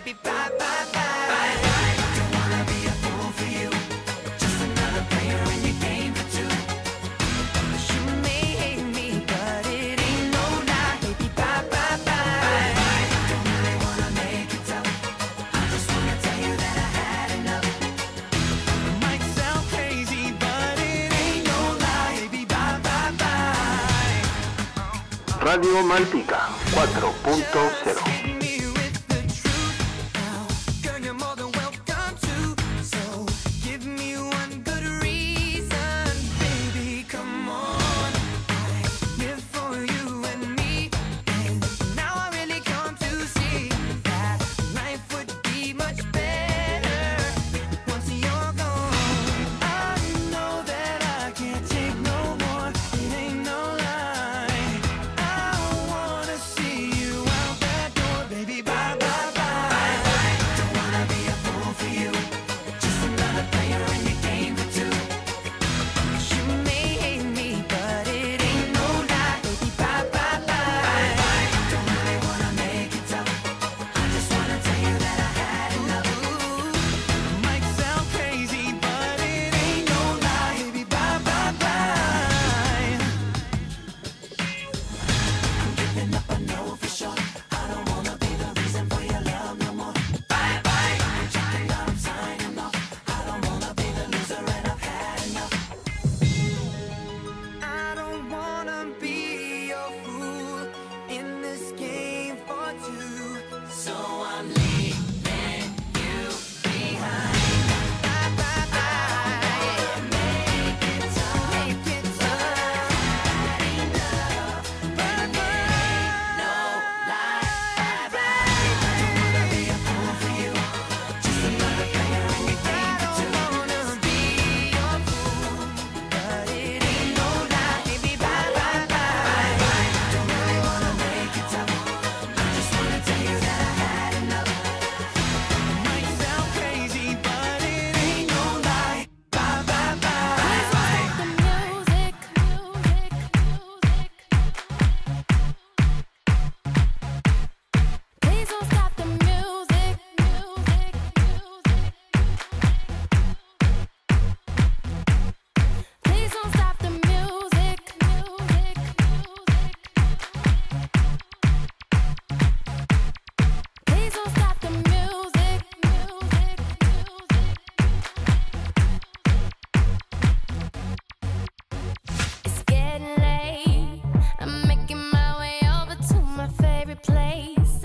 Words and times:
baby. 0.00 0.16
Bye, 0.24 0.50
bye, 0.58 0.86
bye. 0.92 1.04
Radio 25.40 25.82
Malpica 25.82 26.48
4.0 26.72 28.33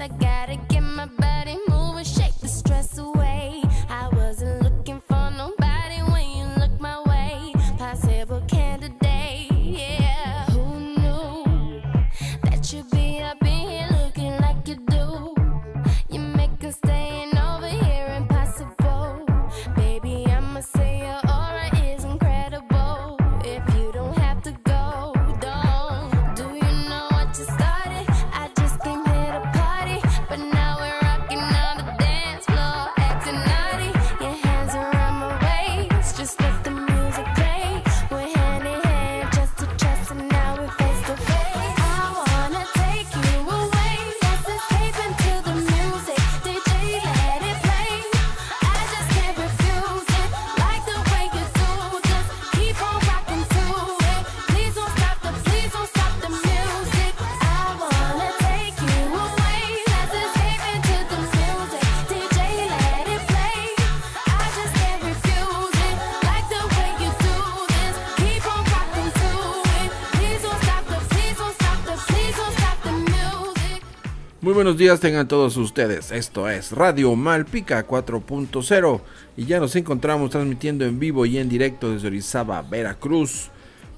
I 0.02 0.08
gotta 0.08 0.56
get 0.70 0.79
buenos 74.60 74.78
días 74.78 75.00
tengan 75.00 75.26
todos 75.26 75.56
ustedes. 75.56 76.12
Esto 76.12 76.50
es 76.50 76.74
Radio 76.74 77.16
Malpica 77.16 77.88
4.0 77.88 79.00
y 79.38 79.46
ya 79.46 79.58
nos 79.58 79.74
encontramos 79.78 80.32
transmitiendo 80.32 80.84
en 80.84 81.00
vivo 81.00 81.26
y 81.26 81.38
en 81.38 81.48
directo 81.48 81.94
desde 81.94 82.08
Orizaba, 82.08 82.62
Veracruz, 82.64 83.52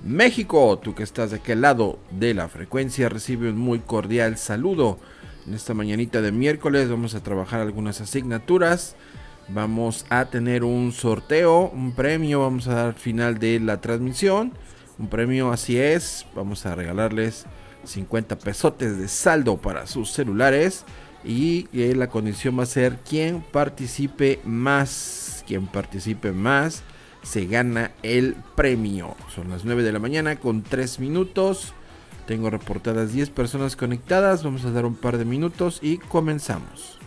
México. 0.03 0.77
Tú 0.77 0.94
que 0.94 1.01
estás 1.01 1.32
de 1.32 1.38
aquel 1.38 1.62
lado 1.62 1.98
de 2.12 2.36
la 2.36 2.48
frecuencia 2.48 3.10
recibe 3.10 3.50
un 3.50 3.58
muy 3.58 3.80
cordial 3.80 4.38
saludo. 4.38 5.00
En 5.48 5.56
esta 5.56 5.74
mañanita 5.74 6.22
de 6.22 6.32
miércoles 6.32 6.91
vamos 6.91 7.15
a 7.15 7.24
trabajar 7.24 7.62
algunas 7.62 8.00
asignaturas. 8.00 8.96
Vamos 9.48 10.06
a 10.10 10.25
tener 10.25 10.63
un 10.63 10.91
sorteo, 10.91 11.72
un 11.72 11.94
premio, 11.94 12.41
vamos 12.41 12.68
a 12.68 12.75
dar 12.75 12.86
al 12.86 12.94
final 12.94 13.39
de 13.39 13.60
la 13.60 13.82
transmisión. 13.82 14.53
Un 15.00 15.08
premio 15.08 15.51
así 15.51 15.80
es, 15.80 16.27
vamos 16.36 16.68
a 16.68 16.75
regalarles 16.75 17.48
50 17.83 18.38
pesotes 18.39 18.97
de 18.97 19.07
saldo 19.07 19.57
para 19.57 19.88
sus 19.88 20.11
celulares 20.11 20.85
y 21.23 21.67
la 21.73 22.07
condición 22.07 22.57
va 22.57 22.63
a 22.63 22.67
ser 22.67 22.97
quien 23.07 23.41
participe 23.41 24.39
más, 24.43 25.43
quien 25.47 25.67
participe 25.67 26.31
más 26.31 26.83
se 27.23 27.45
gana 27.45 27.91
el 28.03 28.35
premio. 28.55 29.15
Son 29.33 29.50
las 29.50 29.65
9 29.65 29.83
de 29.83 29.91
la 29.91 30.00
mañana 30.00 30.38
con 30.38 30.63
3 30.63 31.00
minutos. 31.00 31.73
Tengo 32.27 32.50
reportadas 32.50 33.13
10 33.13 33.29
personas 33.29 33.75
conectadas. 33.75 34.43
Vamos 34.43 34.65
a 34.65 34.71
dar 34.71 34.85
un 34.85 34.95
par 34.95 35.17
de 35.17 35.25
minutos 35.25 35.79
y 35.81 35.97
comenzamos. 35.97 37.00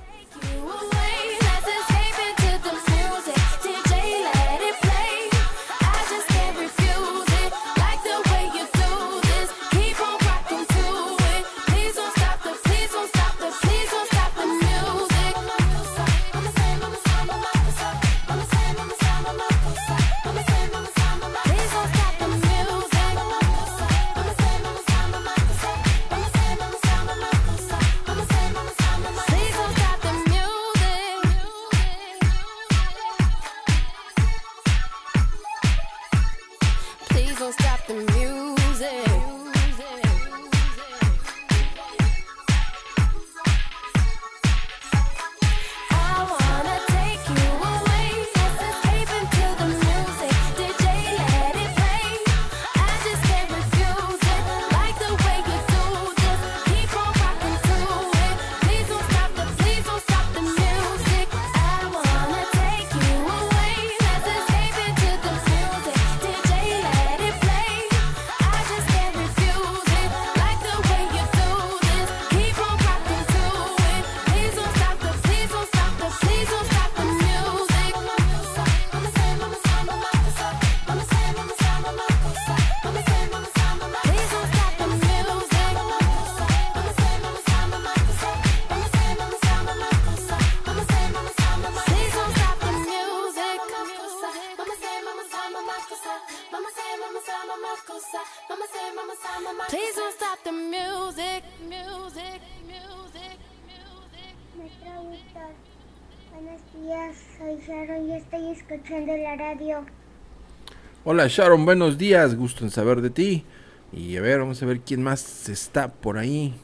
Hola 111.07 111.27
Sharon, 111.29 111.67
buenos 111.67 111.99
días, 111.99 112.35
gusto 112.35 112.65
en 112.65 112.71
saber 112.71 113.03
de 113.03 113.11
ti. 113.11 113.45
Y 113.93 114.17
a 114.17 114.23
ver, 114.23 114.39
vamos 114.39 114.63
a 114.63 114.67
ver 114.67 114.81
quién 114.81 115.03
más 115.03 115.51
está 115.51 115.93
por 115.93 116.17
ahí. 116.17 116.55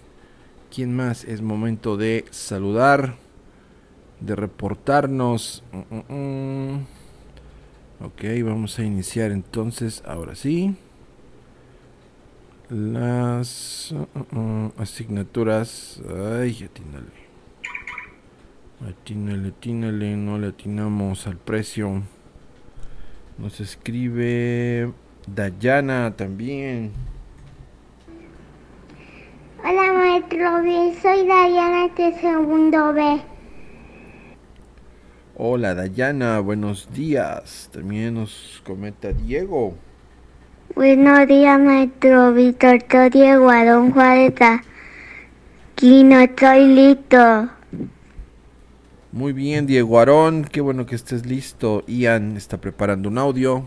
¿Quién 0.74 0.96
más? 0.96 1.24
Es 1.24 1.42
momento 1.42 1.98
de 1.98 2.24
saludar, 2.30 3.16
de 4.18 4.34
reportarnos. 4.34 5.62
Mm, 5.72 5.94
mm, 5.94 6.72
mm. 6.72 6.86
Ok, 8.02 8.22
vamos 8.42 8.78
a 8.78 8.82
iniciar 8.82 9.30
entonces, 9.30 10.02
ahora 10.06 10.34
sí. 10.34 10.74
Las 12.70 13.92
uh, 13.92 14.38
uh, 14.38 14.72
asignaturas. 14.78 16.00
Ay, 16.08 16.64
atínale. 16.64 17.12
Atínale, 18.88 19.48
atínale, 19.48 20.16
no 20.16 20.38
le 20.38 20.46
atinamos 20.46 21.26
al 21.26 21.36
precio. 21.36 22.04
Nos 23.40 23.58
escribe 23.58 24.92
Dayana 25.26 26.14
también. 26.14 26.92
Hola 29.64 29.92
maestro, 29.94 30.62
soy 31.00 31.26
Dayana 31.26 31.88
de 31.96 32.20
segundo 32.20 32.92
B. 32.92 33.22
Hola 35.38 35.74
Dayana, 35.74 36.40
buenos 36.40 36.92
días. 36.92 37.70
También 37.72 38.12
nos 38.12 38.60
comenta 38.62 39.10
Diego. 39.10 39.74
Buenos 40.74 41.26
días 41.26 41.58
maestro 41.58 42.34
Víctor, 42.34 42.84
soy 42.90 43.08
Diego 43.08 43.48
Adón 43.48 43.92
Juárez. 43.92 44.34
Aquí 45.72 46.04
no 46.04 46.20
estoy 46.20 46.66
listo. 46.66 47.48
Muy 49.12 49.32
bien, 49.32 49.66
Diego 49.66 49.98
Aarón, 49.98 50.44
qué 50.44 50.60
bueno 50.60 50.86
que 50.86 50.94
estés 50.94 51.26
listo. 51.26 51.82
Ian 51.88 52.36
está 52.36 52.58
preparando 52.60 53.08
un 53.08 53.18
audio. 53.18 53.66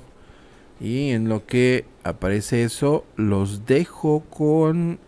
Y 0.79 1.11
en 1.11 1.27
lo 1.27 1.45
que 1.45 1.85
aparece 2.03 2.63
eso, 2.63 3.05
los 3.17 3.65
dejo 3.65 4.21
con 4.29 4.99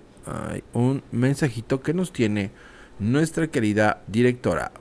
un 0.74 1.04
mensajito 1.12 1.82
que 1.82 1.94
nos 1.94 2.12
tiene 2.12 2.52
nuestra 3.00 3.48
querida 3.48 4.02
directora. 4.08 4.72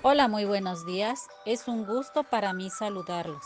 Hola, 0.00 0.26
muy 0.28 0.46
buenos 0.46 0.86
días. 0.86 1.26
Es 1.44 1.68
un 1.68 1.84
gusto 1.84 2.24
para 2.24 2.54
mí 2.54 2.70
saludarlos. 2.70 3.44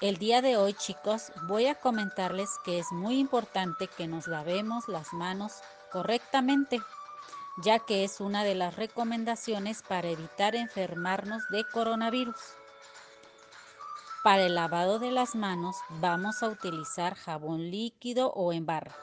El 0.00 0.16
día 0.16 0.42
de 0.42 0.56
hoy, 0.56 0.74
chicos, 0.74 1.30
voy 1.46 1.66
a 1.66 1.76
comentarles 1.76 2.50
que 2.64 2.80
es 2.80 2.90
muy 2.90 3.18
importante 3.18 3.88
que 3.96 4.08
nos 4.08 4.26
lavemos 4.26 4.88
las 4.88 5.12
manos 5.12 5.52
correctamente, 5.92 6.80
ya 7.58 7.78
que 7.78 8.04
es 8.04 8.20
una 8.20 8.44
de 8.44 8.54
las 8.54 8.76
recomendaciones 8.76 9.82
para 9.82 10.08
evitar 10.08 10.54
enfermarnos 10.54 11.42
de 11.50 11.64
coronavirus. 11.64 12.36
Para 14.22 14.42
el 14.42 14.54
lavado 14.54 14.98
de 14.98 15.10
las 15.10 15.34
manos 15.34 15.76
vamos 16.00 16.42
a 16.42 16.48
utilizar 16.48 17.14
jabón 17.14 17.70
líquido 17.70 18.32
o 18.32 18.52
en 18.52 18.66
barra, 18.66 18.96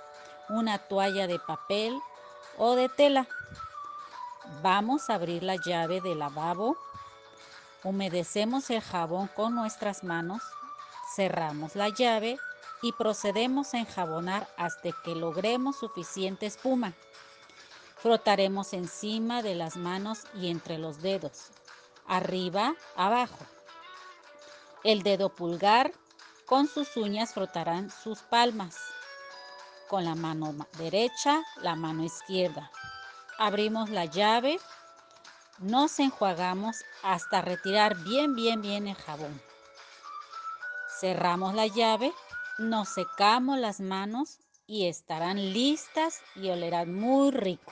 una 0.49 0.79
toalla 0.79 1.27
de 1.27 1.39
papel 1.39 1.99
o 2.57 2.75
de 2.75 2.89
tela. 2.89 3.27
Vamos 4.61 5.09
a 5.09 5.15
abrir 5.15 5.43
la 5.43 5.55
llave 5.55 6.01
del 6.01 6.19
lavabo, 6.19 6.75
humedecemos 7.83 8.69
el 8.69 8.81
jabón 8.81 9.27
con 9.27 9.55
nuestras 9.55 10.03
manos, 10.03 10.41
cerramos 11.15 11.75
la 11.75 11.89
llave 11.89 12.39
y 12.81 12.91
procedemos 12.93 13.73
a 13.73 13.77
enjabonar 13.77 14.47
hasta 14.57 14.89
que 15.03 15.15
logremos 15.15 15.77
suficiente 15.77 16.47
espuma. 16.47 16.93
Frotaremos 18.01 18.73
encima 18.73 19.43
de 19.43 19.53
las 19.53 19.75
manos 19.75 20.23
y 20.33 20.49
entre 20.49 20.79
los 20.79 21.03
dedos, 21.03 21.51
arriba, 22.07 22.73
abajo. 22.95 23.45
El 24.83 25.03
dedo 25.03 25.29
pulgar 25.29 25.91
con 26.47 26.67
sus 26.67 26.97
uñas 26.97 27.35
frotarán 27.35 27.91
sus 27.91 28.23
palmas. 28.23 28.75
Con 29.87 30.03
la 30.03 30.15
mano 30.15 30.55
derecha, 30.79 31.43
la 31.61 31.75
mano 31.75 32.03
izquierda. 32.03 32.71
Abrimos 33.37 33.91
la 33.91 34.05
llave, 34.05 34.59
nos 35.59 35.99
enjuagamos 35.99 36.77
hasta 37.03 37.43
retirar 37.43 37.95
bien, 37.97 38.35
bien, 38.35 38.63
bien 38.63 38.87
el 38.87 38.95
jabón. 38.95 39.39
Cerramos 40.99 41.53
la 41.53 41.67
llave, 41.67 42.11
nos 42.57 42.89
secamos 42.89 43.59
las 43.59 43.79
manos 43.79 44.39
y 44.65 44.87
estarán 44.87 45.53
listas 45.53 46.21
y 46.35 46.49
olerán 46.49 46.95
muy 46.95 47.29
rico. 47.29 47.71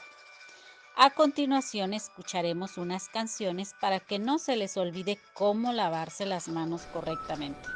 A 1.01 1.11
continuación 1.11 1.93
escucharemos 1.93 2.77
unas 2.77 3.07
canciones 3.07 3.73
para 3.79 4.01
que 4.01 4.19
no 4.19 4.37
se 4.37 4.57
les 4.57 4.75
olvide 4.75 5.17
cómo 5.33 5.71
lavarse 5.71 6.25
las 6.25 6.49
manos 6.49 6.81
correctamente 6.91 7.69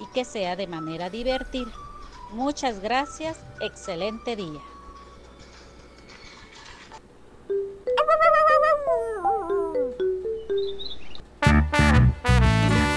y 0.00 0.06
que 0.14 0.24
sea 0.24 0.54
de 0.54 0.68
manera 0.68 1.10
divertida. 1.10 1.72
Muchas 2.30 2.78
gracias, 2.78 3.40
excelente 3.60 4.36
día. 4.36 4.60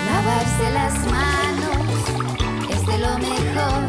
Lavarse 0.05 0.71
las 0.71 0.93
manos 1.07 1.77
es 2.69 2.86
de 2.86 2.98
lo 3.00 3.17
mejor. 3.17 3.81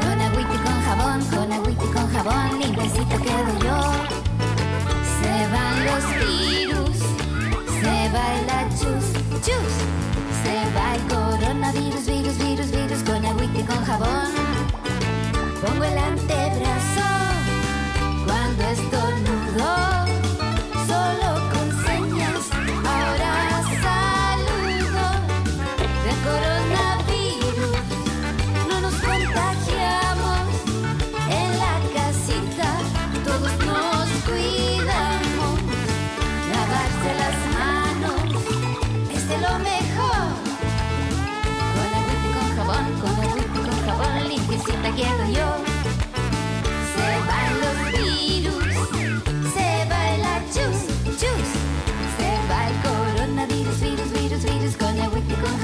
Con 0.00 0.20
agüita 0.20 0.52
y 0.52 0.58
con 0.58 0.82
jabón, 0.82 1.24
con 1.26 1.52
agüita 1.52 1.84
y 1.84 1.92
con 1.92 2.08
jabón, 2.12 2.58
limpiecito 2.58 3.22
que 3.22 3.29
chus. 9.42 9.74
Se 10.42 10.54
va 10.74 10.94
el 10.96 11.02
coronavirus, 11.08 12.06
virus, 12.06 12.38
virus, 12.38 12.70
virus 12.70 13.02
con 13.04 13.24
agüita 13.24 13.58
y 13.58 13.64
con 13.64 13.84
jabón. 13.84 14.32
Pongo 15.62 15.84
el 15.84 15.98
antebrazo. 15.98 16.79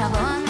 one 0.08 0.45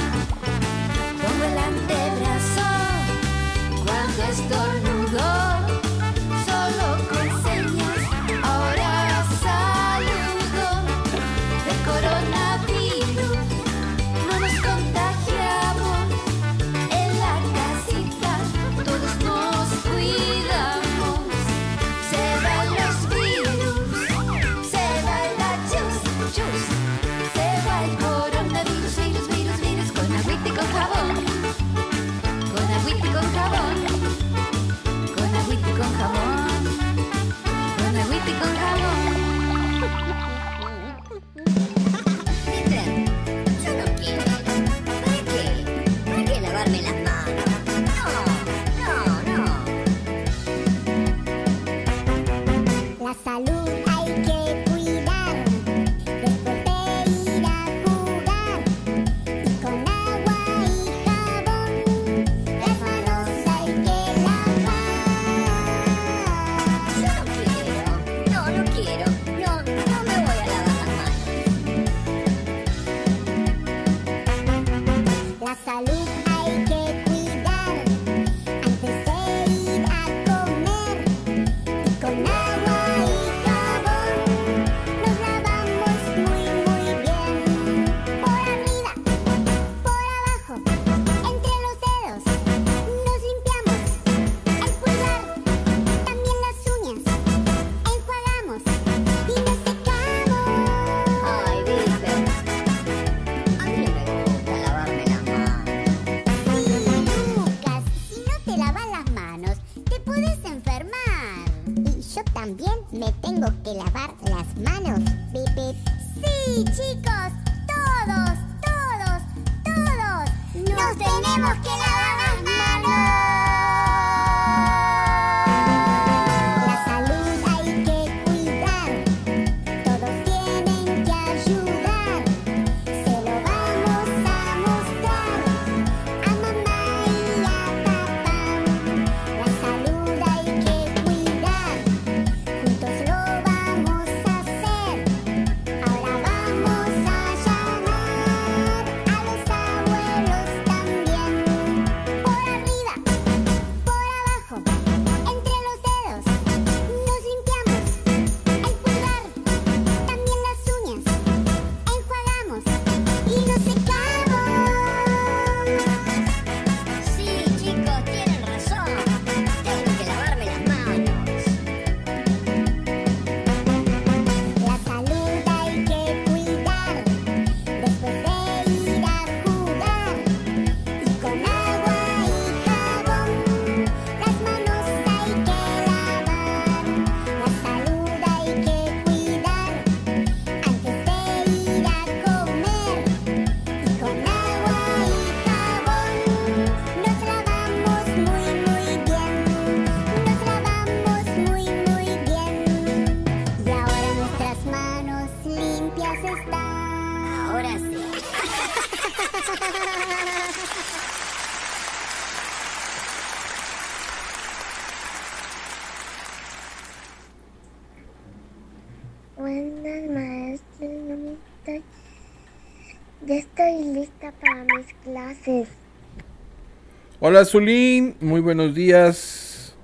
Hola 227.29 227.45
Zulín, 227.45 228.15
muy 228.21 228.41
buenos 228.41 228.73
días. 228.73 229.75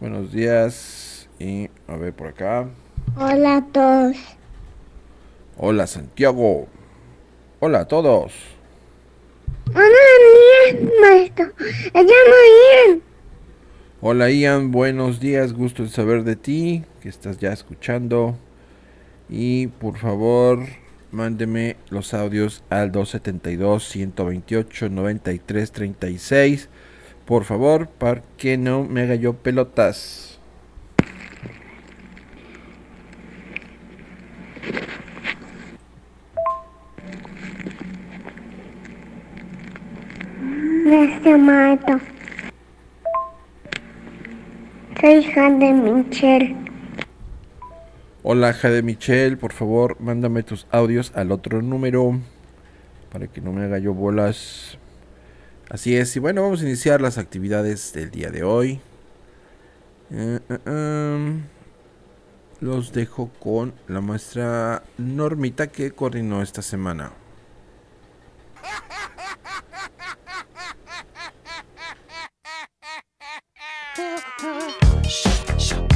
Buenos 0.00 0.32
días. 0.32 1.28
Y 1.38 1.68
a 1.86 1.96
ver 1.96 2.14
por 2.14 2.28
acá. 2.28 2.70
Hola 3.18 3.56
a 3.58 3.66
todos. 3.66 4.16
Hola 5.58 5.86
Santiago. 5.86 6.68
Hola 7.58 7.80
a 7.80 7.84
todos. 7.84 8.32
Buenos 9.66 9.92
días, 10.72 10.90
maestro. 11.02 11.52
Me 11.92 12.00
llamo 12.00 12.34
Ian. 12.88 13.02
Hola 14.00 14.30
Ian, 14.30 14.70
buenos 14.70 15.20
días, 15.20 15.52
gusto 15.52 15.82
de 15.82 15.90
saber 15.90 16.24
de 16.24 16.36
ti, 16.36 16.86
que 17.02 17.10
estás 17.10 17.36
ya 17.36 17.52
escuchando. 17.52 18.38
Y 19.28 19.66
por 19.66 19.98
favor, 19.98 20.60
mándeme 21.12 21.76
los 21.90 22.14
audios 22.14 22.62
al 22.70 22.92
272 22.92 23.84
128 23.84 24.88
93 24.88 25.72
36. 25.72 26.68
Por 27.24 27.44
favor, 27.44 27.88
para 27.88 28.22
que 28.36 28.56
no 28.56 28.84
me 28.84 29.02
haga 29.02 29.14
yo 29.14 29.34
pelotas. 29.34 30.40
Gracias, 40.84 41.38
maestro. 41.38 42.00
Soy 45.00 45.14
hija 45.14 45.50
de 45.50 45.72
Michelle. 45.72 46.69
Hola 48.22 48.52
Jade 48.52 48.82
Michelle, 48.82 49.38
por 49.38 49.54
favor, 49.54 49.96
mándame 49.98 50.42
tus 50.42 50.66
audios 50.70 51.10
al 51.14 51.32
otro 51.32 51.62
número 51.62 52.20
para 53.10 53.28
que 53.28 53.40
no 53.40 53.50
me 53.50 53.64
haga 53.64 53.78
yo 53.78 53.94
bolas. 53.94 54.76
Así 55.70 55.96
es, 55.96 56.14
y 56.16 56.18
bueno, 56.18 56.42
vamos 56.42 56.60
a 56.60 56.66
iniciar 56.66 57.00
las 57.00 57.16
actividades 57.16 57.94
del 57.94 58.10
día 58.10 58.28
de 58.30 58.42
hoy. 58.42 58.78
Eh, 60.10 60.38
eh, 60.50 60.58
em, 60.66 61.44
los 62.60 62.92
dejo 62.92 63.30
con 63.40 63.72
la 63.88 64.02
maestra 64.02 64.82
Normita 64.98 65.68
que 65.68 65.90
coordinó 65.92 66.42
esta 66.42 66.60
semana. 66.60 67.12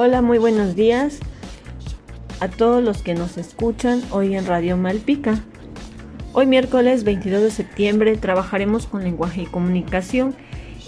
Hola, 0.00 0.22
muy 0.22 0.38
buenos 0.38 0.76
días 0.76 1.18
a 2.38 2.46
todos 2.46 2.84
los 2.84 3.02
que 3.02 3.14
nos 3.14 3.36
escuchan 3.36 4.00
hoy 4.12 4.36
en 4.36 4.46
Radio 4.46 4.76
Malpica. 4.76 5.40
Hoy 6.32 6.46
miércoles 6.46 7.02
22 7.02 7.42
de 7.42 7.50
septiembre 7.50 8.16
trabajaremos 8.16 8.86
con 8.86 9.02
lenguaje 9.02 9.42
y 9.42 9.46
comunicación. 9.46 10.36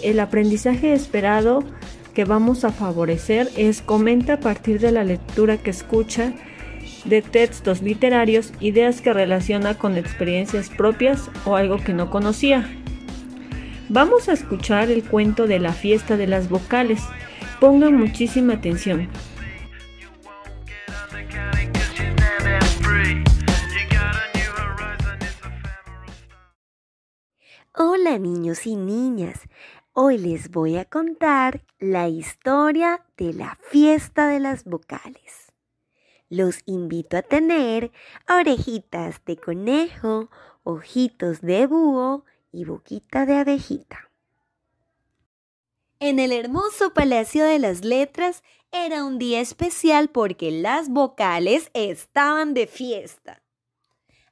El 0.01 0.17
aprendizaje 0.21 0.93
esperado 0.93 1.61
que 2.13 2.23
vamos 2.23 2.63
a 2.63 2.71
favorecer 2.71 3.49
es 3.57 3.81
comenta 3.81 4.35
a 4.35 4.39
partir 4.39 4.79
de 4.79 4.93
la 4.93 5.03
lectura 5.03 5.57
que 5.57 5.71
escucha 5.71 6.31
de 7.03 7.21
textos 7.21 7.81
literarios, 7.81 8.53
ideas 8.61 9.01
que 9.01 9.11
relaciona 9.11 9.77
con 9.77 9.97
experiencias 9.97 10.69
propias 10.69 11.29
o 11.43 11.57
algo 11.57 11.79
que 11.83 11.91
no 11.91 12.09
conocía. 12.09 12.65
Vamos 13.89 14.29
a 14.29 14.31
escuchar 14.31 14.89
el 14.89 15.03
cuento 15.03 15.47
de 15.47 15.59
la 15.59 15.73
fiesta 15.73 16.15
de 16.15 16.27
las 16.27 16.47
vocales. 16.47 17.01
Pongan 17.61 17.95
muchísima 17.95 18.53
atención. 18.53 19.07
Hola 27.75 28.17
niños 28.17 28.65
y 28.65 28.75
niñas, 28.75 29.41
hoy 29.93 30.17
les 30.17 30.49
voy 30.49 30.77
a 30.77 30.85
contar 30.85 31.63
la 31.77 32.09
historia 32.09 33.05
de 33.15 33.33
la 33.33 33.59
fiesta 33.69 34.27
de 34.27 34.39
las 34.39 34.63
vocales. 34.63 35.53
Los 36.29 36.63
invito 36.65 37.15
a 37.15 37.21
tener 37.21 37.91
orejitas 38.27 39.23
de 39.23 39.37
conejo, 39.37 40.31
ojitos 40.63 41.41
de 41.41 41.67
búho 41.67 42.25
y 42.51 42.65
boquita 42.65 43.27
de 43.27 43.37
abejita. 43.37 44.10
En 46.03 46.17
el 46.17 46.31
hermoso 46.31 46.95
Palacio 46.95 47.45
de 47.45 47.59
las 47.59 47.85
Letras 47.85 48.41
era 48.71 49.05
un 49.05 49.19
día 49.19 49.39
especial 49.39 50.09
porque 50.09 50.49
las 50.49 50.89
vocales 50.89 51.69
estaban 51.75 52.55
de 52.55 52.65
fiesta. 52.65 53.43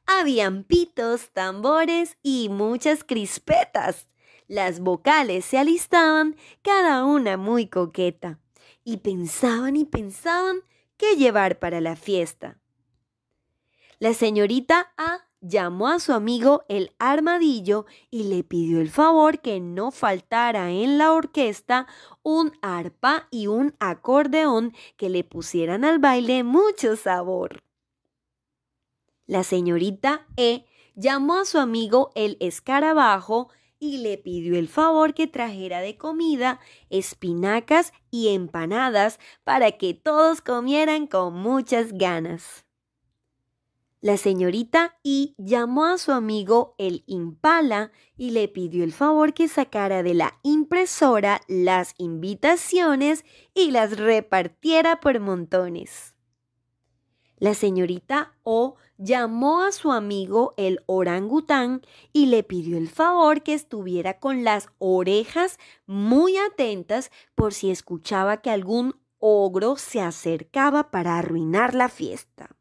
Habían 0.07 0.63
pitos, 0.63 1.29
tambores 1.29 2.17
y 2.23 2.49
muchas 2.49 3.03
crispetas. 3.03 4.09
Las 4.47 4.79
vocales 4.79 5.45
se 5.45 5.59
alistaban, 5.59 6.35
cada 6.63 7.05
una 7.05 7.37
muy 7.37 7.67
coqueta, 7.67 8.39
y 8.83 8.97
pensaban 8.97 9.75
y 9.75 9.85
pensaban 9.85 10.61
qué 10.97 11.17
llevar 11.17 11.59
para 11.59 11.81
la 11.81 11.95
fiesta. 11.95 12.57
La 13.99 14.15
señorita 14.15 14.91
A 14.97 15.28
llamó 15.41 15.87
a 15.87 15.99
su 15.99 16.13
amigo 16.13 16.63
el 16.67 16.91
armadillo 16.99 17.85
y 18.09 18.23
le 18.23 18.43
pidió 18.43 18.81
el 18.81 18.89
favor 18.89 19.39
que 19.39 19.59
no 19.59 19.91
faltara 19.91 20.71
en 20.71 20.97
la 20.97 21.13
orquesta 21.13 21.87
un 22.23 22.53
arpa 22.61 23.27
y 23.31 23.47
un 23.47 23.75
acordeón 23.79 24.73
que 24.97 25.09
le 25.09 25.23
pusieran 25.23 25.85
al 25.85 25.99
baile 25.99 26.43
mucho 26.43 26.95
sabor. 26.95 27.63
La 29.25 29.43
señorita 29.43 30.25
E 30.37 30.65
llamó 30.95 31.35
a 31.35 31.45
su 31.45 31.59
amigo 31.59 32.11
el 32.15 32.35
escarabajo 32.39 33.49
y 33.79 33.99
le 33.99 34.17
pidió 34.17 34.57
el 34.57 34.67
favor 34.67 35.13
que 35.13 35.27
trajera 35.27 35.79
de 35.79 35.97
comida 35.97 36.59
espinacas 36.89 37.93
y 38.11 38.29
empanadas 38.29 39.19
para 39.43 39.71
que 39.73 39.93
todos 39.93 40.41
comieran 40.41 41.07
con 41.07 41.35
muchas 41.35 41.93
ganas. 41.93 42.65
La 44.01 44.15
señorita 44.15 44.97
I 45.03 45.35
llamó 45.37 45.83
a 45.83 45.97
su 45.97 46.13
amigo 46.13 46.73
el 46.77 47.03
impala 47.05 47.91
y 48.15 48.31
le 48.31 48.47
pidió 48.47 48.85
el 48.85 48.93
favor 48.93 49.33
que 49.33 49.49
sacara 49.49 50.03
de 50.03 50.13
la 50.13 50.39
impresora 50.41 51.41
las 51.49 51.95
invitaciones 51.97 53.25
y 53.53 53.71
las 53.71 53.97
repartiera 53.97 55.01
por 55.01 55.19
montones. 55.19 56.15
La 57.39 57.53
señorita 57.53 58.37
O 58.43 58.75
llamó 58.97 59.63
a 59.63 59.73
su 59.73 59.91
amigo 59.91 60.53
el 60.55 60.81
orangután 60.85 61.81
y 62.13 62.27
le 62.27 62.43
pidió 62.43 62.77
el 62.77 62.87
favor 62.87 63.43
que 63.43 63.53
estuviera 63.53 64.17
con 64.19 64.45
las 64.45 64.69
orejas 64.77 65.57
muy 65.85 66.37
atentas 66.37 67.11
por 67.35 67.53
si 67.53 67.69
escuchaba 67.69 68.37
que 68.37 68.49
algún 68.49 68.95
ogro 69.17 69.75
se 69.75 69.99
acercaba 69.99 70.89
para 70.89 71.17
arruinar 71.17 71.75
la 71.75 71.89
fiesta. 71.89 72.58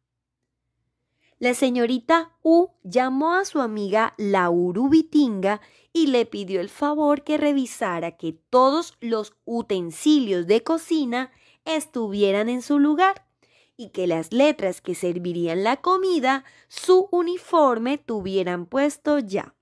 La 1.41 1.55
señorita 1.55 2.33
U 2.43 2.71
llamó 2.83 3.35
a 3.35 3.45
su 3.45 3.61
amiga 3.61 4.15
la 4.19 4.51
urubitinga 4.51 5.61
y 5.93 6.09
le 6.09 6.27
pidió 6.27 6.61
el 6.61 6.69
favor 6.69 7.23
que 7.23 7.39
revisara 7.39 8.17
que 8.17 8.33
todos 8.33 8.95
los 9.01 9.37
utensilios 9.45 10.49
de 10.49 10.65
cocina 10.65 11.31
estuvieran 11.65 12.49
en 12.49 12.61
su 12.61 12.81
lugar 12.81 13.25
y 13.77 13.91
que 13.91 14.09
las 14.09 14.33
letras 14.33 14.81
que 14.81 14.97
servirían 14.97 15.63
la 15.63 15.77
comida, 15.77 16.45
su 16.67 17.09
uniforme 17.13 17.99
tuvieran 17.99 18.67
puesto 18.67 19.21
ya. 19.21 19.55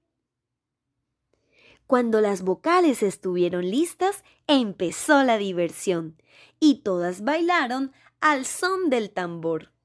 Cuando 1.86 2.22
las 2.22 2.42
vocales 2.42 3.02
estuvieron 3.02 3.70
listas, 3.70 4.24
empezó 4.46 5.22
la 5.24 5.36
diversión 5.36 6.20
y 6.58 6.76
todas 6.76 7.22
bailaron 7.22 7.92
al 8.20 8.46
son 8.46 8.88
del 8.88 9.10
tambor. 9.10 9.75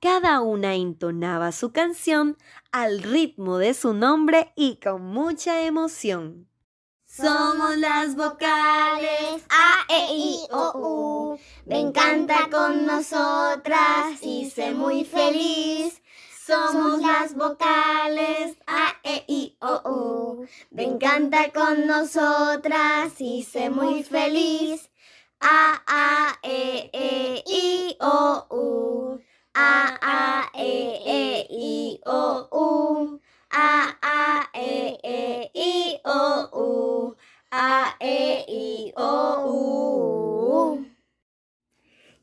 Cada 0.00 0.42
una 0.42 0.74
entonaba 0.74 1.52
su 1.52 1.72
canción 1.72 2.36
al 2.70 3.02
ritmo 3.02 3.56
de 3.56 3.72
su 3.72 3.94
nombre 3.94 4.52
y 4.54 4.76
con 4.76 5.02
mucha 5.02 5.62
emoción. 5.62 6.48
Somos 7.06 7.78
las 7.78 8.14
vocales 8.14 9.42
A, 9.48 9.86
E, 9.88 10.14
I, 10.14 10.40
O, 10.50 10.72
U. 10.74 11.38
Ven, 11.64 11.92
canta 11.92 12.50
con 12.50 12.84
nosotras 12.84 14.22
y 14.22 14.50
sé 14.50 14.74
muy 14.74 15.06
feliz. 15.06 16.02
Somos 16.46 17.00
las 17.00 17.34
vocales 17.34 18.58
A, 18.66 18.96
E, 19.02 19.24
I, 19.28 19.56
O, 19.60 19.80
U. 19.90 20.46
Ven, 20.70 20.98
canta 20.98 21.50
con 21.52 21.86
nosotras 21.86 23.18
y 23.18 23.44
sé 23.44 23.70
muy 23.70 24.02
feliz. 24.02 24.90
A, 25.40 25.82
A, 25.86 26.38
E, 26.42 26.90
E, 26.92 27.42
I, 27.46 27.96
O, 27.98 28.46
U. 28.50 29.25
A, 29.58 29.98
A, 30.02 30.50
E, 30.52 31.00
E, 31.06 31.46
I, 31.48 32.00
O, 32.04 32.46
U. 32.52 33.20
A, 33.50 33.96
A, 34.02 34.50
E, 34.52 34.98
E, 35.02 35.50
I, 35.54 35.98
O, 36.04 36.50
U. 36.52 37.16
A, 37.50 37.96
E, 37.98 38.44
I, 38.46 38.92
O, 38.94 39.44
U. 39.46 40.86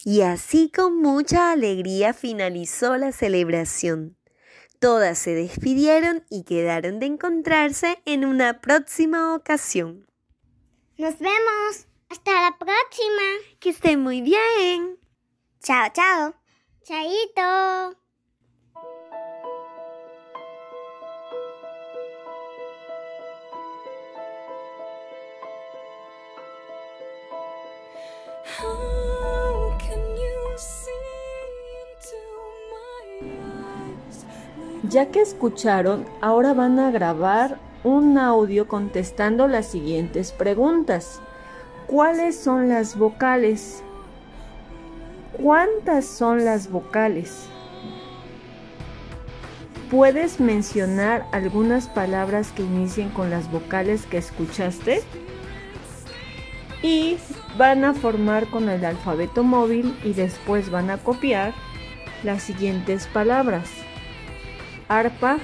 Y 0.05 0.21
así 0.21 0.69
con 0.69 1.01
mucha 1.01 1.51
alegría 1.51 2.13
finalizó 2.13 2.97
la 2.97 3.11
celebración. 3.11 4.15
Todas 4.79 5.17
se 5.17 5.33
despidieron 5.33 6.23
y 6.29 6.43
quedaron 6.43 6.99
de 6.99 7.07
encontrarse 7.07 7.99
en 8.05 8.25
una 8.25 8.61
próxima 8.61 9.33
ocasión. 9.33 10.05
Nos 10.99 11.17
vemos. 11.17 11.87
Hasta 12.09 12.31
la 12.31 12.57
próxima. 12.59 13.57
Que 13.59 13.69
estén 13.69 14.01
muy 14.01 14.21
bien. 14.21 14.99
Chao, 15.63 15.87
chao. 15.91 16.42
Chaito. 16.85 17.95
How 28.59 29.77
can 29.79 30.01
you 30.17 30.57
see 30.57 30.91
into 31.87 32.19
my 32.69 33.29
eyes? 33.31 34.25
Ya 34.89 35.05
que 35.05 35.21
escucharon, 35.21 36.05
ahora 36.19 36.53
van 36.53 36.79
a 36.79 36.91
grabar 36.91 37.59
un 37.85 38.17
audio 38.17 38.67
contestando 38.67 39.47
las 39.47 39.67
siguientes 39.67 40.33
preguntas. 40.33 41.21
¿Cuáles 41.87 42.37
son 42.37 42.67
las 42.67 42.97
vocales? 42.97 43.83
¿Cuántas 45.33 46.05
son 46.05 46.45
las 46.45 46.69
vocales? 46.69 47.47
¿Puedes 49.89 50.39
mencionar 50.39 51.25
algunas 51.31 51.87
palabras 51.87 52.51
que 52.51 52.61
inicien 52.61 53.09
con 53.09 53.31
las 53.31 53.51
vocales 53.51 54.05
que 54.05 54.19
escuchaste? 54.19 55.01
Y 56.83 57.17
van 57.57 57.83
a 57.83 57.95
formar 57.95 58.47
con 58.51 58.69
el 58.69 58.85
alfabeto 58.85 59.43
móvil 59.43 59.97
y 60.03 60.13
después 60.13 60.69
van 60.69 60.91
a 60.91 60.99
copiar 60.99 61.53
las 62.23 62.43
siguientes 62.43 63.07
palabras. 63.07 63.69
Arpa, 64.87 65.39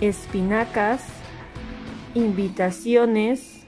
espinacas, 0.00 1.02
invitaciones, 2.14 3.64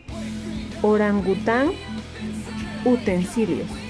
orangután, 0.83 1.71
utensilios. 2.85 3.84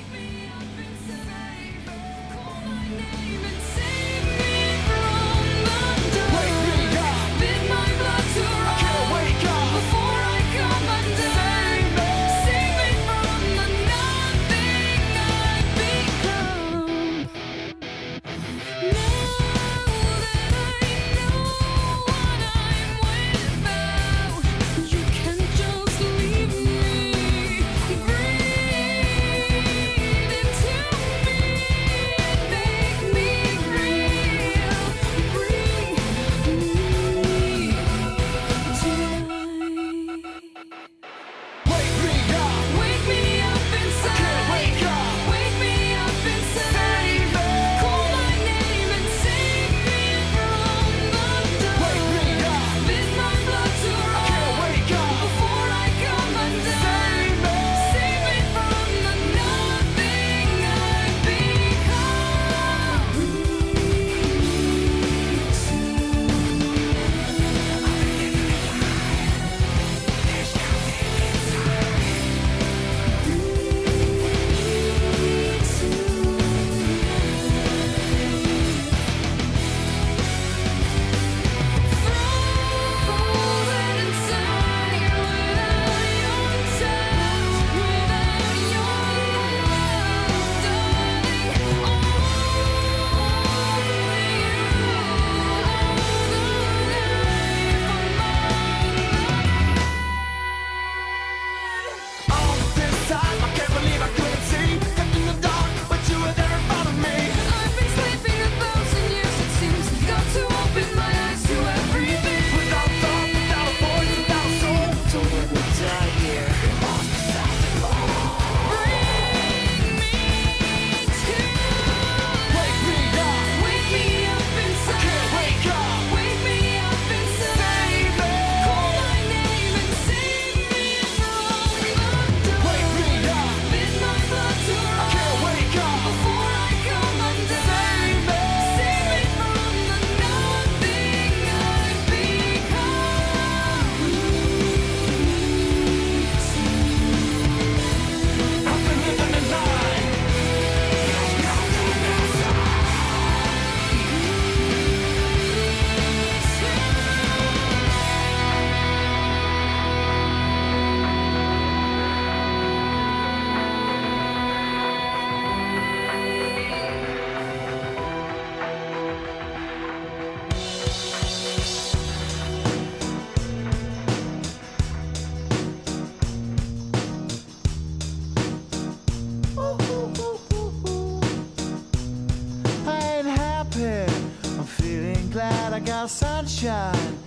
Sunshine 186.64 187.18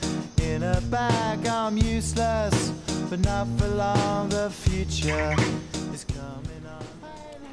in 0.42 0.64
a 0.64 0.82
bag. 0.90 1.46
I'm 1.48 1.78
useless, 1.78 2.72
but 3.10 3.20
not 3.20 3.48
for 3.58 3.68
long. 3.68 4.30
The 4.30 4.50
future 4.50 5.36
is 5.94 6.06
coming 6.06 6.66
on. 6.66 6.84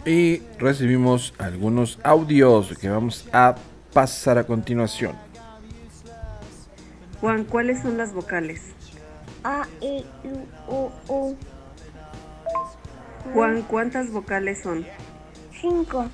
Y 0.06 0.42
recibimos 0.58 1.32
algunos 1.38 1.98
audios 2.02 2.76
que 2.78 2.88
vamos 2.88 3.26
a 3.32 3.56
pasar 3.92 4.38
a 4.38 4.44
continuación. 4.44 5.12
Juan, 7.20 7.44
¿cuáles 7.44 7.82
son 7.82 7.96
las 7.96 8.12
vocales? 8.12 8.60
A, 9.44 9.66
E, 9.80 10.04
U, 10.24 10.46
O, 10.68 10.92
U. 11.08 11.36
Juan, 13.32 13.62
¿cuántas 13.62 14.10
vocales 14.10 14.62
son? 14.62 14.86
Cinco. 15.60 16.06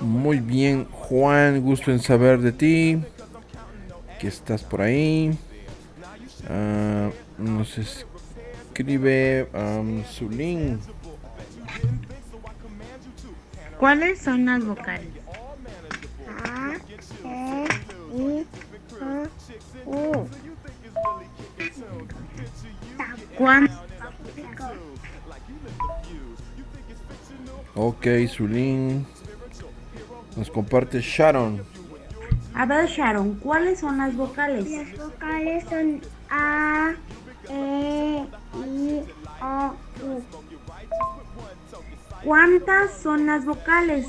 Muy 0.00 0.40
bien, 0.40 0.86
Juan, 0.90 1.62
gusto 1.62 1.90
en 1.90 2.00
saber 2.00 2.40
de 2.40 2.52
ti. 2.52 3.02
Que 4.18 4.28
estás 4.28 4.62
por 4.62 4.80
ahí. 4.80 5.36
Ah, 6.48 7.10
no 7.38 7.64
sé. 7.64 7.84
si- 7.84 8.04
escribe 8.68 9.48
um, 9.54 10.02
Zulín. 10.04 10.78
¿Cuáles 13.78 14.20
son 14.20 14.44
las 14.46 14.64
vocales? 14.64 15.08
A, 16.44 16.76
E, 17.24 17.66
I, 18.14 18.46
O, 19.86 19.90
U. 19.90 20.28
¿Cuán- 23.36 23.70
Ok, 27.74 28.06
Zulín. 28.28 29.06
Nos 30.36 30.50
comparte 30.50 31.00
Sharon. 31.00 31.62
A 32.56 32.64
ver, 32.64 32.86
Sharon, 32.86 33.34
¿cuáles 33.34 33.80
son 33.80 33.98
las 33.98 34.16
vocales? 34.16 34.66
Las 34.70 34.98
vocales 34.98 35.64
son 35.68 36.00
A, 36.30 36.94
E, 37.50 38.26
I, 38.54 39.02
O, 39.42 39.74
U. 40.02 40.22
¿Cuántas 42.24 42.92
son 43.02 43.26
las 43.26 43.44
vocales? 43.44 44.06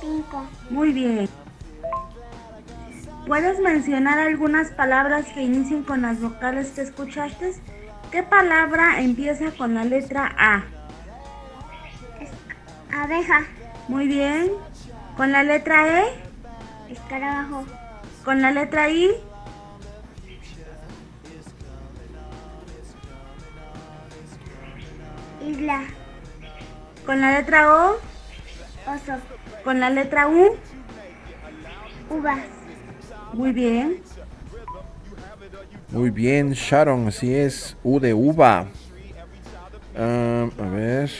Cinco. 0.00 0.44
Muy 0.70 0.90
bien. 0.90 1.28
¿Puedes 3.28 3.60
mencionar 3.60 4.18
algunas 4.18 4.72
palabras 4.72 5.26
que 5.26 5.42
inicien 5.42 5.84
con 5.84 6.02
las 6.02 6.20
vocales 6.20 6.72
que 6.72 6.80
escuchaste? 6.80 7.52
¿Qué 8.10 8.24
palabra 8.24 9.00
empieza 9.00 9.52
con 9.56 9.74
la 9.74 9.84
letra 9.84 10.34
A? 10.36 10.64
Abeja. 12.92 13.42
Muy 13.86 14.08
bien. 14.08 14.50
¿Con 15.16 15.30
la 15.30 15.44
letra 15.44 16.00
E? 16.00 16.27
Escarabajo. 16.90 17.64
¿Con 18.24 18.42
la 18.42 18.50
letra 18.50 18.90
I? 18.90 19.10
Isla. 25.46 25.84
¿Con 27.06 27.20
la 27.20 27.38
letra 27.38 27.74
O? 27.74 27.92
Oso. 27.92 29.18
¿Con 29.64 29.80
la 29.80 29.90
letra 29.90 30.28
U? 30.28 30.56
Uvas. 32.10 32.40
Muy 33.32 33.52
bien. 33.52 34.02
Muy 35.90 36.10
bien, 36.10 36.52
Sharon, 36.52 37.08
así 37.08 37.34
es. 37.34 37.76
U 37.82 37.98
de 37.98 38.12
uva. 38.12 38.66
Um, 39.96 40.50
a 40.60 40.68
ver. 40.70 41.10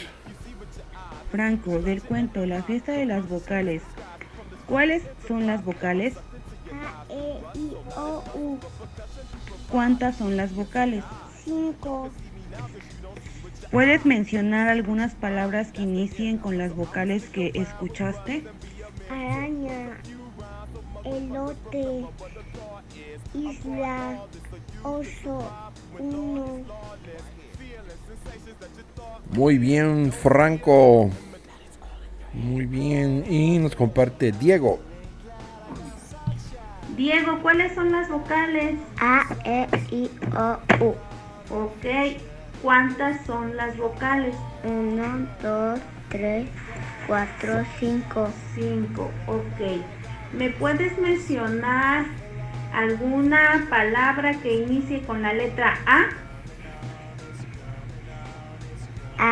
Franco, 1.30 1.78
del 1.78 2.02
cuento 2.02 2.46
La 2.46 2.62
fiesta 2.62 2.92
de 2.92 3.06
las 3.06 3.28
vocales. 3.28 3.82
¿Cuáles 4.68 5.02
son 5.26 5.46
las 5.46 5.64
vocales? 5.64 6.14
A, 6.70 7.04
E, 7.10 7.40
I, 7.54 7.72
O, 7.96 8.22
U. 8.34 8.58
¿Cuántas 9.70 10.16
son 10.16 10.36
las 10.36 10.54
vocales? 10.54 11.02
Cinco. 11.42 12.10
¿Puedes 13.70 14.04
mencionar 14.04 14.68
algunas 14.68 15.14
palabras 15.14 15.72
que 15.72 15.82
inicien 15.82 16.38
con 16.38 16.58
las 16.58 16.74
vocales 16.74 17.28
que 17.28 17.50
escuchaste? 17.54 18.44
Araña. 19.10 19.98
Elote. 21.04 22.04
Isla. 23.34 24.22
Oso. 24.82 25.50
Uno. 25.98 26.58
Muy 29.30 29.58
bien, 29.58 30.12
Franco. 30.12 31.10
Muy 32.32 32.66
bien. 32.66 33.24
Y 33.28 33.58
nos 33.58 33.74
comparte 33.74 34.32
Diego. 34.32 34.80
Diego, 36.96 37.38
¿cuáles 37.42 37.74
son 37.74 37.92
las 37.92 38.08
vocales? 38.08 38.76
A, 39.00 39.22
E, 39.44 39.66
I, 39.90 40.10
O, 40.36 40.58
U. 40.84 40.94
Ok. 41.50 42.16
¿Cuántas 42.62 43.24
son 43.24 43.56
las 43.56 43.76
vocales? 43.76 44.34
Uno, 44.64 45.28
dos, 45.40 45.78
tres, 46.08 46.48
cuatro, 47.06 47.64
cinco. 47.78 48.28
Cinco. 48.54 49.10
Ok. 49.26 49.80
¿Me 50.32 50.50
puedes 50.50 50.98
mencionar 50.98 52.04
alguna 52.74 53.66
palabra 53.70 54.32
que 54.42 54.62
inicie 54.62 55.02
con 55.02 55.22
la 55.22 55.32
letra 55.32 55.78
A? 55.86 56.08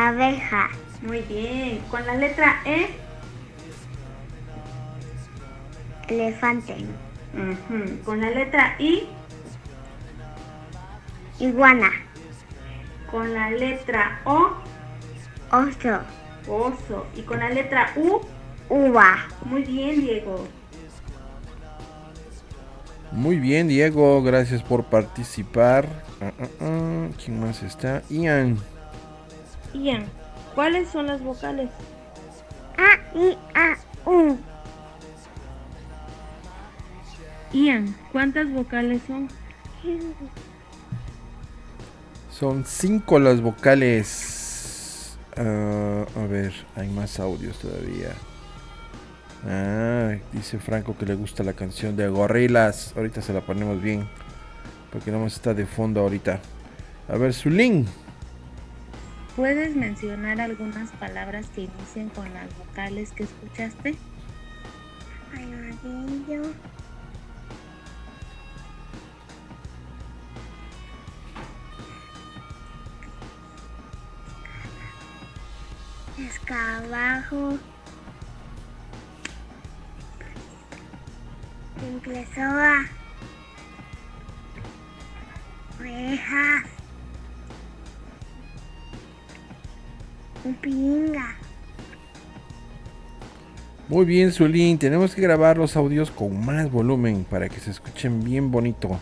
Abeja. 0.07 0.69
Muy 1.01 1.21
bien. 1.21 1.79
¿Con 1.89 2.05
la 2.05 2.15
letra 2.15 2.61
E? 2.65 2.87
Elefante. 6.07 6.75
¿Con 8.05 8.21
la 8.21 8.29
letra 8.31 8.75
I? 8.79 9.07
Iguana. 11.39 11.91
Con 13.11 13.33
la 13.33 13.51
letra 13.51 14.21
O, 14.25 14.51
Oso. 15.51 15.99
oso. 16.47 17.05
Y 17.15 17.21
con 17.21 17.39
la 17.39 17.49
letra 17.49 17.93
U, 17.95 18.21
Uva. 18.69 19.27
muy 19.45 19.63
bien, 19.63 20.01
Diego. 20.01 20.47
Muy 23.11 23.39
bien, 23.39 23.67
Diego. 23.67 24.21
Gracias 24.23 24.61
por 24.63 24.85
participar. 24.85 25.87
Ah, 26.19 26.31
ah, 26.39 26.47
ah. 26.61 27.07
¿Quién 27.23 27.39
más 27.39 27.63
está? 27.63 28.01
Ian. 28.09 28.57
Ian, 29.73 30.05
¿cuáles 30.57 30.89
son 30.89 31.05
las 31.05 31.21
vocales? 31.21 31.69
A, 32.79 33.15
I, 33.15 33.37
A, 33.53 33.77
U. 34.09 34.35
Ian, 37.53 37.95
¿cuántas 38.11 38.51
vocales 38.51 39.03
son? 39.05 39.27
Son 42.31 42.65
cinco 42.65 43.19
las 43.19 43.39
vocales. 43.39 45.19
Ah, 45.37 46.05
a 46.15 46.25
ver, 46.25 46.51
hay 46.75 46.89
más 46.89 47.19
audios 47.19 47.59
todavía. 47.59 48.13
Ah, 49.47 50.15
dice 50.33 50.57
Franco 50.57 50.97
que 50.97 51.05
le 51.05 51.13
gusta 51.13 51.43
la 51.43 51.53
canción 51.53 51.95
de 51.95 52.07
Gorrilas. 52.07 52.93
Ahorita 52.97 53.21
se 53.21 53.31
la 53.31 53.41
ponemos 53.41 53.79
bien. 53.79 54.09
Porque 54.91 55.11
no 55.11 55.23
está 55.27 55.53
de 55.53 55.67
fondo 55.67 56.01
ahorita. 56.01 56.39
A 57.09 57.15
ver, 57.15 57.35
Zulín. 57.35 57.85
¿Puedes 59.37 59.75
mencionar 59.75 60.41
algunas 60.41 60.89
palabras 60.93 61.45
que 61.53 61.61
inicien 61.61 62.09
con 62.09 62.33
las 62.33 62.49
vocales 62.57 63.11
que 63.11 63.25
escuchaste? 63.25 63.95
Armadillo. 65.31 66.41
Escarabajo. 76.17 77.59
Empezó 81.83 82.41
Orejas. 85.79 86.76
Pinga. 90.61 91.35
Muy 93.89 94.05
bien, 94.05 94.31
Zulín. 94.31 94.77
Tenemos 94.77 95.15
que 95.15 95.21
grabar 95.21 95.57
los 95.57 95.77
audios 95.77 96.11
con 96.11 96.45
más 96.45 96.69
volumen 96.69 97.25
para 97.29 97.47
que 97.47 97.59
se 97.59 97.71
escuchen 97.71 98.23
bien 98.23 98.51
bonito. 98.51 98.99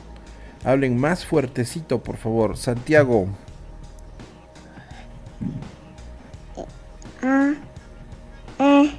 Hablen 0.63 0.99
más 0.99 1.25
fuertecito, 1.25 2.03
por 2.03 2.17
favor. 2.17 2.55
Santiago. 2.55 3.27
A, 7.23 7.53
E, 8.59 8.91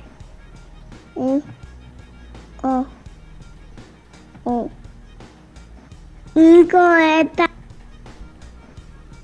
I, 1.15 1.43
O, 2.63 2.87
U. 4.45 4.71
Cinco 6.35 6.79
letras. 6.97 7.51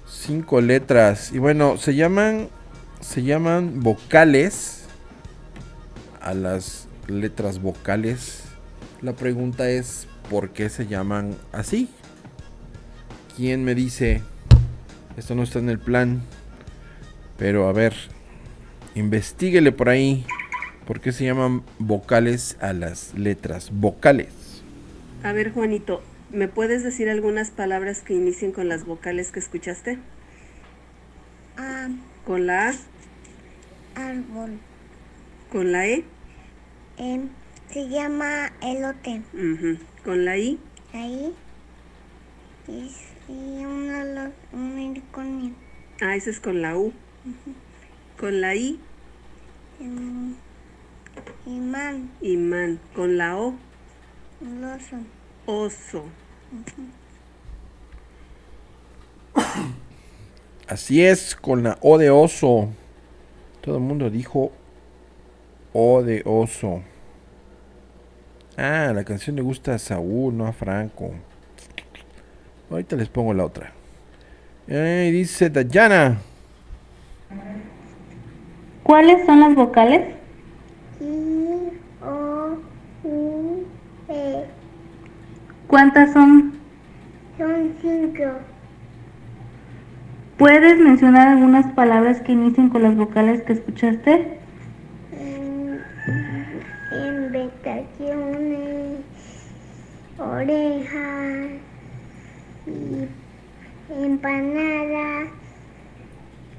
Cinco 0.07 0.61
letras. 0.61 1.33
Y 1.33 1.39
bueno, 1.39 1.77
se 1.77 1.95
llaman. 1.95 2.49
Se 3.03 3.23
llaman 3.23 3.81
vocales. 3.81 4.87
A 6.21 6.35
las 6.35 6.89
letras 7.09 7.61
vocales. 7.61 8.45
La 9.03 9.13
pregunta 9.13 9.69
es. 9.69 10.09
¿Por 10.31 10.51
qué 10.51 10.71
se 10.71 10.87
llaman 10.87 11.37
así? 11.53 11.91
¿Quién 13.37 13.65
me 13.65 13.75
dice? 13.75 14.23
Esto 15.17 15.35
no 15.35 15.43
está 15.43 15.59
en 15.59 15.69
el 15.69 15.79
plan. 15.79 16.23
Pero 17.37 17.69
a 17.69 17.73
ver. 17.73 17.93
Investíguele 18.95 19.73
por 19.73 19.89
ahí. 19.89 20.25
¿Por 20.87 21.01
qué 21.01 21.13
se 21.13 21.25
llaman 21.25 21.65
vocales 21.79 22.57
a 22.61 22.73
las 22.73 23.15
letras 23.15 23.71
vocales? 23.73 24.63
A 25.23 25.33
ver, 25.33 25.53
Juanito, 25.53 26.03
¿me 26.31 26.49
puedes 26.49 26.83
decir 26.83 27.09
algunas 27.09 27.51
palabras 27.51 28.01
que 28.01 28.15
inicien 28.15 28.53
con 28.53 28.69
las 28.69 28.85
vocales 28.85 29.33
que 29.33 29.41
escuchaste? 29.41 29.99
A, 31.57 31.89
Con 32.25 32.47
la 32.47 32.71
A, 32.71 32.75
árbol. 33.95 34.59
con 35.51 35.71
la 35.73 35.87
E, 35.87 36.05
Em, 36.97 37.29
se 37.71 37.89
llama 37.89 38.53
elote. 38.63 39.23
ujú, 39.35 39.79
con 40.05 40.25
la 40.25 40.37
I, 40.39 40.59
Ahí. 40.95 41.35
Y, 42.69 42.91
y 43.29 43.65
un, 43.65 44.33
unicornio. 44.53 45.53
Ah, 46.01 46.15
ese 46.17 46.31
es 46.31 46.41
con 46.41 46.63
la 46.63 46.77
U. 46.77 46.93
Con 48.19 48.41
la 48.41 48.55
I, 48.55 48.79
Im- 49.81 50.37
Imán. 51.47 52.11
imán. 52.21 52.79
Con 52.95 53.17
la 53.19 53.37
O, 53.37 53.55
Un 54.41 54.65
oso. 54.65 54.97
oso. 55.47 56.05
Así 60.69 61.03
es, 61.05 61.35
con 61.35 61.63
la 61.63 61.79
O 61.81 61.99
de 61.99 62.11
oso. 62.11 62.71
Todo 63.63 63.77
el 63.77 63.83
mundo 63.83 64.11
dijo 64.11 64.51
O 65.73 66.03
de 66.03 66.23
oso. 66.25 66.83
Ah, 68.59 68.93
la 68.95 69.05
canción 69.05 69.37
le 69.37 69.43
gusta 69.43 69.75
a 69.75 69.79
Saúl, 69.79 70.37
no 70.37 70.47
a 70.47 70.53
Franco. 70.53 71.13
Ahorita 72.71 72.97
les 72.97 73.09
pongo 73.09 73.33
la 73.33 73.45
otra. 73.45 73.73
Eh, 74.67 75.11
dice 75.13 75.49
Dayana. 75.49 76.19
¿Cuáles 78.83 79.25
son 79.25 79.41
las 79.41 79.55
vocales? 79.55 80.15
I, 81.01 81.79
O, 82.05 82.59
U, 83.05 83.65
E. 84.09 84.45
¿Cuántas 85.67 86.13
son? 86.13 86.53
Son 87.39 87.75
cinco. 87.81 88.52
¿Puedes 90.43 90.79
mencionar 90.81 91.29
algunas 91.29 91.73
palabras 91.73 92.21
que 92.21 92.33
inician 92.33 92.69
con 92.69 92.83
las 92.83 92.97
vocales 92.97 93.45
que 93.45 93.53
escuchaste? 93.53 94.41
Invitaciones, 96.91 98.99
orejas, 100.19 101.47
y 102.67 103.07
empanadas 103.89 105.29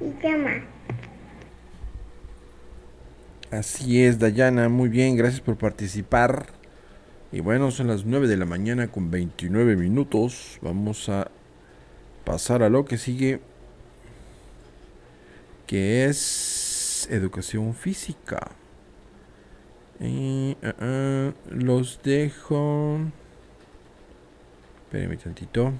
y 0.00 0.10
qué 0.18 0.36
más. 0.38 0.62
Así 3.50 4.02
es, 4.02 4.18
Dayana, 4.18 4.70
muy 4.70 4.88
bien, 4.88 5.14
gracias 5.14 5.42
por 5.42 5.58
participar. 5.58 6.46
Y 7.32 7.40
bueno, 7.40 7.70
son 7.70 7.88
las 7.88 8.06
9 8.06 8.28
de 8.28 8.38
la 8.38 8.46
mañana 8.46 8.88
con 8.88 9.10
29 9.10 9.76
minutos. 9.76 10.58
Vamos 10.62 11.10
a 11.10 11.30
pasar 12.24 12.62
a 12.62 12.70
lo 12.70 12.86
que 12.86 12.96
sigue, 12.96 13.40
que 15.66 16.06
es 16.06 17.08
educación 17.10 17.74
física. 17.74 18.50
Y, 20.00 20.56
ah, 20.62 20.74
ah, 20.78 21.32
los 21.50 22.00
dejo. 22.02 22.98
Espérenme 24.84 25.16
tantito. 25.16 25.72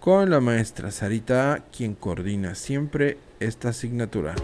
Con 0.00 0.30
la 0.30 0.40
maestra 0.40 0.90
Sarita, 0.90 1.64
quien 1.76 1.94
coordina 1.94 2.54
siempre 2.54 3.18
esta 3.40 3.70
asignatura. 3.70 4.34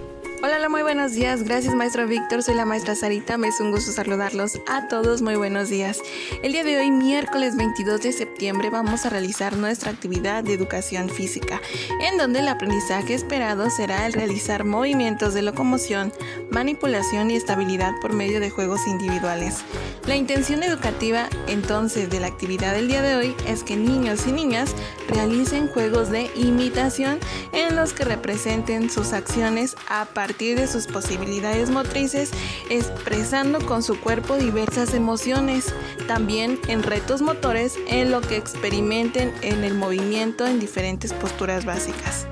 Hola, 0.46 0.56
hola, 0.56 0.68
muy 0.68 0.82
buenos 0.82 1.14
días. 1.14 1.42
Gracias, 1.42 1.74
maestro 1.74 2.06
Víctor. 2.06 2.42
Soy 2.42 2.54
la 2.54 2.66
maestra 2.66 2.94
Sarita. 2.94 3.38
Me 3.38 3.48
es 3.48 3.60
un 3.60 3.70
gusto 3.70 3.92
saludarlos 3.92 4.60
a 4.68 4.88
todos. 4.88 5.22
Muy 5.22 5.36
buenos 5.36 5.70
días. 5.70 6.02
El 6.42 6.52
día 6.52 6.62
de 6.62 6.78
hoy, 6.78 6.90
miércoles 6.90 7.56
22 7.56 8.02
de 8.02 8.12
septiembre, 8.12 8.68
vamos 8.68 9.06
a 9.06 9.08
realizar 9.08 9.56
nuestra 9.56 9.90
actividad 9.90 10.44
de 10.44 10.52
educación 10.52 11.08
física, 11.08 11.62
en 12.02 12.18
donde 12.18 12.40
el 12.40 12.48
aprendizaje 12.48 13.14
esperado 13.14 13.70
será 13.70 14.04
el 14.04 14.12
realizar 14.12 14.64
movimientos 14.64 15.32
de 15.32 15.40
locomoción, 15.40 16.12
manipulación 16.50 17.30
y 17.30 17.36
estabilidad 17.36 17.94
por 18.02 18.12
medio 18.12 18.38
de 18.38 18.50
juegos 18.50 18.86
individuales. 18.86 19.64
La 20.06 20.16
intención 20.16 20.62
educativa 20.62 21.30
entonces 21.46 22.10
de 22.10 22.20
la 22.20 22.26
actividad 22.26 22.74
del 22.74 22.88
día 22.88 23.00
de 23.00 23.16
hoy 23.16 23.34
es 23.46 23.62
que 23.62 23.76
niños 23.76 24.26
y 24.26 24.32
niñas 24.32 24.74
realicen 25.08 25.68
juegos 25.68 26.10
de 26.10 26.30
imitación 26.34 27.18
en 27.52 27.76
los 27.76 27.94
que 27.94 28.04
representen 28.04 28.90
sus 28.90 29.14
acciones 29.14 29.74
a 29.88 30.04
partir 30.04 30.33
de 30.38 30.66
sus 30.66 30.86
posibilidades 30.86 31.70
motrices, 31.70 32.30
expresando 32.68 33.64
con 33.64 33.82
su 33.82 33.98
cuerpo 33.98 34.36
diversas 34.36 34.92
emociones, 34.92 35.72
también 36.08 36.58
en 36.68 36.82
retos 36.82 37.22
motores 37.22 37.78
en 37.86 38.10
lo 38.10 38.20
que 38.20 38.36
experimenten 38.36 39.32
en 39.42 39.64
el 39.64 39.74
movimiento 39.74 40.46
en 40.46 40.58
diferentes 40.58 41.12
posturas 41.12 41.64
básicas. 41.64 42.26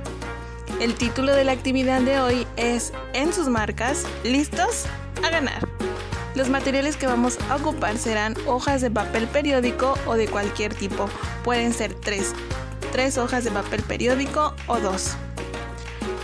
El 0.80 0.94
título 0.94 1.32
de 1.32 1.44
la 1.44 1.52
actividad 1.52 2.00
de 2.02 2.20
hoy 2.20 2.46
es 2.56 2.92
En 3.12 3.32
sus 3.32 3.48
marcas, 3.48 4.04
listos 4.24 4.84
a 5.22 5.30
ganar. 5.30 5.68
Los 6.34 6.48
materiales 6.48 6.96
que 6.96 7.06
vamos 7.06 7.38
a 7.48 7.56
ocupar 7.56 7.98
serán 7.98 8.34
hojas 8.46 8.80
de 8.80 8.90
papel 8.90 9.28
periódico 9.28 9.94
o 10.06 10.14
de 10.14 10.26
cualquier 10.26 10.74
tipo. 10.74 11.08
Pueden 11.44 11.72
ser 11.72 11.94
tres, 11.94 12.34
tres 12.90 13.16
hojas 13.16 13.44
de 13.44 13.52
papel 13.52 13.82
periódico 13.82 14.54
o 14.66 14.80
dos. 14.80 15.16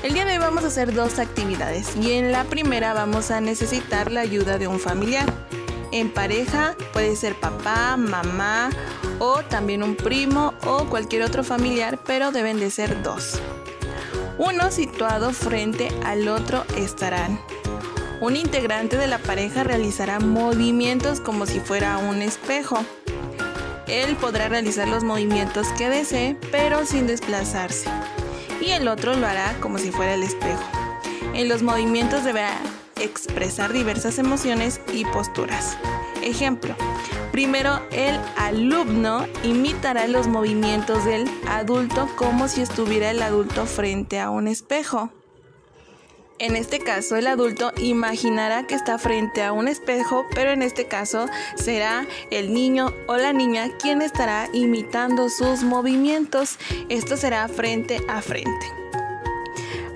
El 0.03 0.15
día 0.15 0.25
de 0.25 0.33
hoy 0.33 0.39
vamos 0.39 0.63
a 0.63 0.69
hacer 0.69 0.95
dos 0.95 1.19
actividades 1.19 1.97
y 1.97 2.13
en 2.13 2.31
la 2.31 2.45
primera 2.45 2.95
vamos 2.95 3.33
a 3.33 3.41
necesitar 3.41 4.13
la 4.13 4.21
ayuda 4.21 4.57
de 4.57 4.69
un 4.69 4.79
familiar. 4.79 5.27
En 5.91 6.09
pareja 6.09 6.77
puede 6.93 7.17
ser 7.17 7.35
papá, 7.35 7.97
mamá 7.97 8.71
o 9.19 9.43
también 9.43 9.83
un 9.83 9.97
primo 9.97 10.55
o 10.65 10.85
cualquier 10.85 11.23
otro 11.25 11.43
familiar, 11.43 11.99
pero 12.07 12.31
deben 12.31 12.61
de 12.61 12.71
ser 12.71 13.03
dos. 13.03 13.41
Uno 14.39 14.71
situado 14.71 15.33
frente 15.33 15.89
al 16.05 16.29
otro 16.29 16.65
estarán. 16.77 17.41
Un 18.21 18.37
integrante 18.37 18.97
de 18.97 19.09
la 19.09 19.19
pareja 19.19 19.65
realizará 19.65 20.21
movimientos 20.21 21.21
como 21.21 21.45
si 21.45 21.59
fuera 21.59 21.99
un 21.99 22.23
espejo. 22.23 22.85
Él 23.89 24.15
podrá 24.17 24.49
realizar 24.49 24.87
los 24.87 25.03
movimientos 25.03 25.67
que 25.77 25.89
desee, 25.89 26.37
pero 26.53 26.87
sin 26.87 27.09
desplazarse. 27.09 27.91
Y 28.61 28.71
el 28.71 28.89
otro 28.89 29.15
lo 29.15 29.27
hará 29.27 29.57
como 29.61 29.79
si 29.79 29.91
fuera 29.91 30.15
el 30.15 30.23
espejo. 30.23 30.63
En 31.35 31.49
los 31.49 31.63
movimientos 31.63 32.25
deberá 32.25 32.59
expresar 32.97 33.73
diversas 33.73 34.19
emociones 34.19 34.81
y 34.93 35.05
posturas. 35.05 35.77
Ejemplo, 36.23 36.75
primero 37.31 37.81
el 37.93 38.19
alumno 38.37 39.27
imitará 39.45 40.09
los 40.09 40.27
movimientos 40.27 41.05
del 41.05 41.31
adulto 41.49 42.09
como 42.17 42.49
si 42.49 42.63
estuviera 42.63 43.11
el 43.11 43.23
adulto 43.23 43.67
frente 43.67 44.19
a 44.19 44.31
un 44.31 44.49
espejo. 44.49 45.11
En 46.41 46.55
este 46.55 46.79
caso, 46.79 47.17
el 47.17 47.27
adulto 47.27 47.73
imaginará 47.79 48.65
que 48.65 48.77
está 48.77 48.97
frente 48.99 49.43
a 49.43 49.53
un 49.53 49.67
espejo, 49.67 50.25
pero 50.33 50.53
en 50.53 50.63
este 50.63 50.87
caso 50.87 51.27
será 51.57 52.07
el 52.31 52.55
niño 52.55 52.95
o 53.09 53.17
la 53.17 53.33
niña 53.33 53.71
quien 53.83 54.03
estará 54.03 54.49
imitando 54.53 55.31
sus 55.31 55.65
movimientos. 55.65 56.59
Esto 56.89 57.17
será 57.17 57.49
frente 57.49 58.01
a 58.09 58.23
frente. 58.23 58.67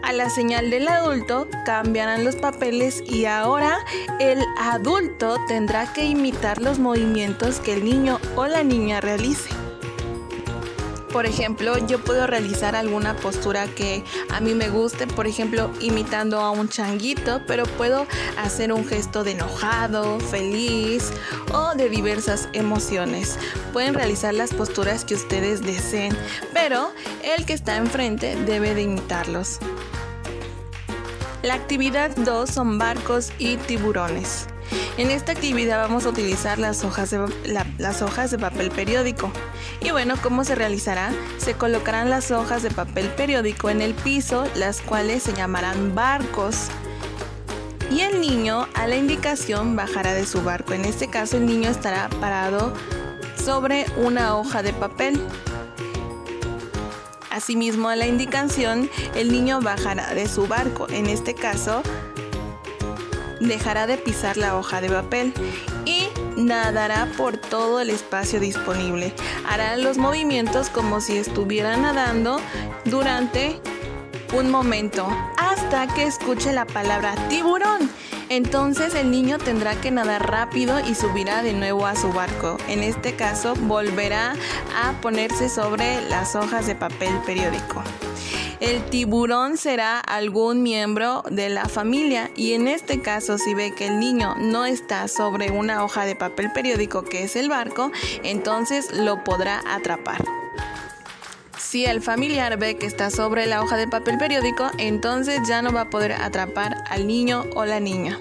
A 0.02 0.12
la 0.12 0.28
señal 0.30 0.68
del 0.70 0.88
adulto 0.88 1.46
cambiarán 1.64 2.24
los 2.24 2.34
papeles 2.34 3.04
y 3.06 3.26
ahora 3.26 3.78
el 4.18 4.42
adulto 4.58 5.36
tendrá 5.46 5.92
que 5.92 6.04
imitar 6.06 6.60
los 6.60 6.80
movimientos 6.80 7.60
que 7.60 7.74
el 7.74 7.84
niño 7.84 8.18
o 8.34 8.48
la 8.48 8.64
niña 8.64 9.00
realice. 9.00 9.61
Por 11.12 11.26
ejemplo, 11.26 11.76
yo 11.86 11.98
puedo 11.98 12.26
realizar 12.26 12.74
alguna 12.74 13.14
postura 13.16 13.66
que 13.66 14.02
a 14.30 14.40
mí 14.40 14.54
me 14.54 14.70
guste, 14.70 15.06
por 15.06 15.26
ejemplo, 15.26 15.70
imitando 15.80 16.40
a 16.40 16.50
un 16.50 16.70
changuito, 16.70 17.42
pero 17.46 17.64
puedo 17.64 18.06
hacer 18.38 18.72
un 18.72 18.86
gesto 18.86 19.22
de 19.22 19.32
enojado, 19.32 20.18
feliz 20.20 21.12
o 21.52 21.74
de 21.74 21.90
diversas 21.90 22.48
emociones. 22.54 23.38
Pueden 23.74 23.92
realizar 23.92 24.32
las 24.32 24.54
posturas 24.54 25.04
que 25.04 25.14
ustedes 25.14 25.60
deseen, 25.60 26.16
pero 26.54 26.90
el 27.22 27.44
que 27.44 27.52
está 27.52 27.76
enfrente 27.76 28.34
debe 28.46 28.74
de 28.74 28.82
imitarlos. 28.82 29.58
La 31.42 31.54
actividad 31.54 32.14
2 32.16 32.48
son 32.48 32.78
barcos 32.78 33.32
y 33.38 33.56
tiburones. 33.56 34.46
En 34.96 35.10
esta 35.10 35.32
actividad 35.32 35.78
vamos 35.80 36.04
a 36.06 36.10
utilizar 36.10 36.58
las 36.58 36.84
hojas, 36.84 37.10
de, 37.10 37.18
la- 37.44 37.66
las 37.78 38.02
hojas 38.02 38.30
de 38.30 38.38
papel 38.38 38.70
periódico. 38.70 39.30
Y 39.80 39.90
bueno, 39.90 40.14
¿cómo 40.22 40.44
se 40.44 40.54
realizará? 40.54 41.12
Se 41.38 41.54
colocarán 41.54 42.10
las 42.10 42.30
hojas 42.30 42.62
de 42.62 42.70
papel 42.70 43.08
periódico 43.08 43.70
en 43.70 43.80
el 43.80 43.94
piso, 43.94 44.44
las 44.54 44.80
cuales 44.80 45.22
se 45.22 45.32
llamarán 45.32 45.94
barcos. 45.94 46.68
Y 47.90 48.00
el 48.00 48.20
niño 48.20 48.68
a 48.74 48.86
la 48.86 48.96
indicación 48.96 49.76
bajará 49.76 50.14
de 50.14 50.24
su 50.26 50.42
barco. 50.42 50.72
En 50.72 50.84
este 50.84 51.08
caso 51.08 51.36
el 51.36 51.46
niño 51.46 51.68
estará 51.70 52.08
parado 52.20 52.72
sobre 53.44 53.86
una 53.96 54.36
hoja 54.36 54.62
de 54.62 54.72
papel. 54.72 55.20
Asimismo, 57.30 57.88
a 57.88 57.96
la 57.96 58.06
indicación, 58.06 58.90
el 59.14 59.32
niño 59.32 59.60
bajará 59.60 60.14
de 60.14 60.28
su 60.28 60.46
barco. 60.46 60.86
En 60.90 61.06
este 61.06 61.34
caso, 61.34 61.82
dejará 63.42 63.86
de 63.86 63.98
pisar 63.98 64.36
la 64.36 64.56
hoja 64.56 64.80
de 64.80 64.88
papel 64.88 65.32
y 65.84 66.08
nadará 66.36 67.08
por 67.16 67.36
todo 67.36 67.80
el 67.80 67.90
espacio 67.90 68.40
disponible. 68.40 69.12
Hará 69.48 69.76
los 69.76 69.98
movimientos 69.98 70.68
como 70.68 71.00
si 71.00 71.16
estuviera 71.16 71.76
nadando 71.76 72.40
durante 72.84 73.60
un 74.32 74.50
momento 74.50 75.08
hasta 75.36 75.86
que 75.88 76.04
escuche 76.04 76.52
la 76.52 76.66
palabra 76.66 77.14
tiburón. 77.28 77.90
Entonces 78.28 78.94
el 78.94 79.10
niño 79.10 79.36
tendrá 79.36 79.74
que 79.74 79.90
nadar 79.90 80.30
rápido 80.30 80.80
y 80.80 80.94
subirá 80.94 81.42
de 81.42 81.52
nuevo 81.52 81.86
a 81.86 81.94
su 81.96 82.12
barco. 82.12 82.56
En 82.66 82.82
este 82.82 83.14
caso 83.14 83.54
volverá 83.54 84.34
a 84.74 84.92
ponerse 85.02 85.50
sobre 85.50 86.00
las 86.08 86.34
hojas 86.34 86.66
de 86.66 86.74
papel 86.74 87.14
periódico. 87.26 87.82
El 88.60 88.84
tiburón 88.86 89.56
será 89.56 90.00
algún 90.00 90.62
miembro 90.62 91.22
de 91.30 91.48
la 91.48 91.66
familia 91.66 92.30
y 92.36 92.52
en 92.52 92.68
este 92.68 93.00
caso 93.00 93.38
si 93.38 93.54
ve 93.54 93.74
que 93.74 93.86
el 93.86 93.98
niño 93.98 94.34
no 94.38 94.64
está 94.64 95.08
sobre 95.08 95.50
una 95.50 95.84
hoja 95.84 96.04
de 96.04 96.16
papel 96.16 96.52
periódico 96.52 97.04
que 97.04 97.24
es 97.24 97.36
el 97.36 97.48
barco, 97.48 97.90
entonces 98.22 98.92
lo 98.92 99.24
podrá 99.24 99.62
atrapar. 99.66 100.24
Si 101.72 101.86
el 101.86 102.02
familiar 102.02 102.58
ve 102.58 102.76
que 102.76 102.84
está 102.84 103.10
sobre 103.10 103.46
la 103.46 103.62
hoja 103.62 103.78
de 103.78 103.88
papel 103.88 104.18
periódico, 104.18 104.70
entonces 104.76 105.40
ya 105.48 105.62
no 105.62 105.72
va 105.72 105.82
a 105.82 105.90
poder 105.90 106.12
atrapar 106.12 106.84
al 106.90 107.06
niño 107.06 107.46
o 107.54 107.64
la 107.64 107.80
niña. 107.80 108.18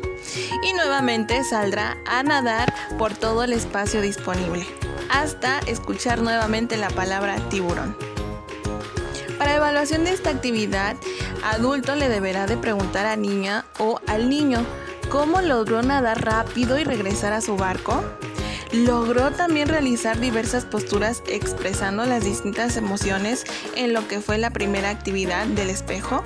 Y 0.63 0.71
nuevamente 0.71 1.43
saldrá 1.43 1.97
a 2.05 2.23
nadar 2.23 2.73
por 2.97 3.13
todo 3.13 3.43
el 3.43 3.51
espacio 3.51 3.99
disponible, 3.99 4.65
hasta 5.09 5.59
escuchar 5.67 6.21
nuevamente 6.21 6.77
la 6.77 6.89
palabra 6.91 7.35
tiburón. 7.49 8.10
Para 9.41 9.55
evaluación 9.55 10.03
de 10.03 10.11
esta 10.11 10.29
actividad, 10.29 10.95
adulto 11.43 11.95
le 11.95 12.09
deberá 12.09 12.45
de 12.45 12.57
preguntar 12.57 13.07
a 13.07 13.15
niña 13.15 13.65
o 13.79 13.99
al 14.05 14.29
niño 14.29 14.63
cómo 15.09 15.41
logró 15.41 15.81
nadar 15.81 16.23
rápido 16.23 16.77
y 16.77 16.83
regresar 16.83 17.33
a 17.33 17.41
su 17.41 17.57
barco. 17.57 18.03
Logró 18.71 19.31
también 19.31 19.67
realizar 19.67 20.19
diversas 20.19 20.65
posturas 20.65 21.23
expresando 21.25 22.05
las 22.05 22.23
distintas 22.23 22.77
emociones 22.77 23.45
en 23.75 23.93
lo 23.93 24.07
que 24.07 24.21
fue 24.21 24.37
la 24.37 24.51
primera 24.51 24.91
actividad 24.91 25.47
del 25.47 25.71
espejo. 25.71 26.23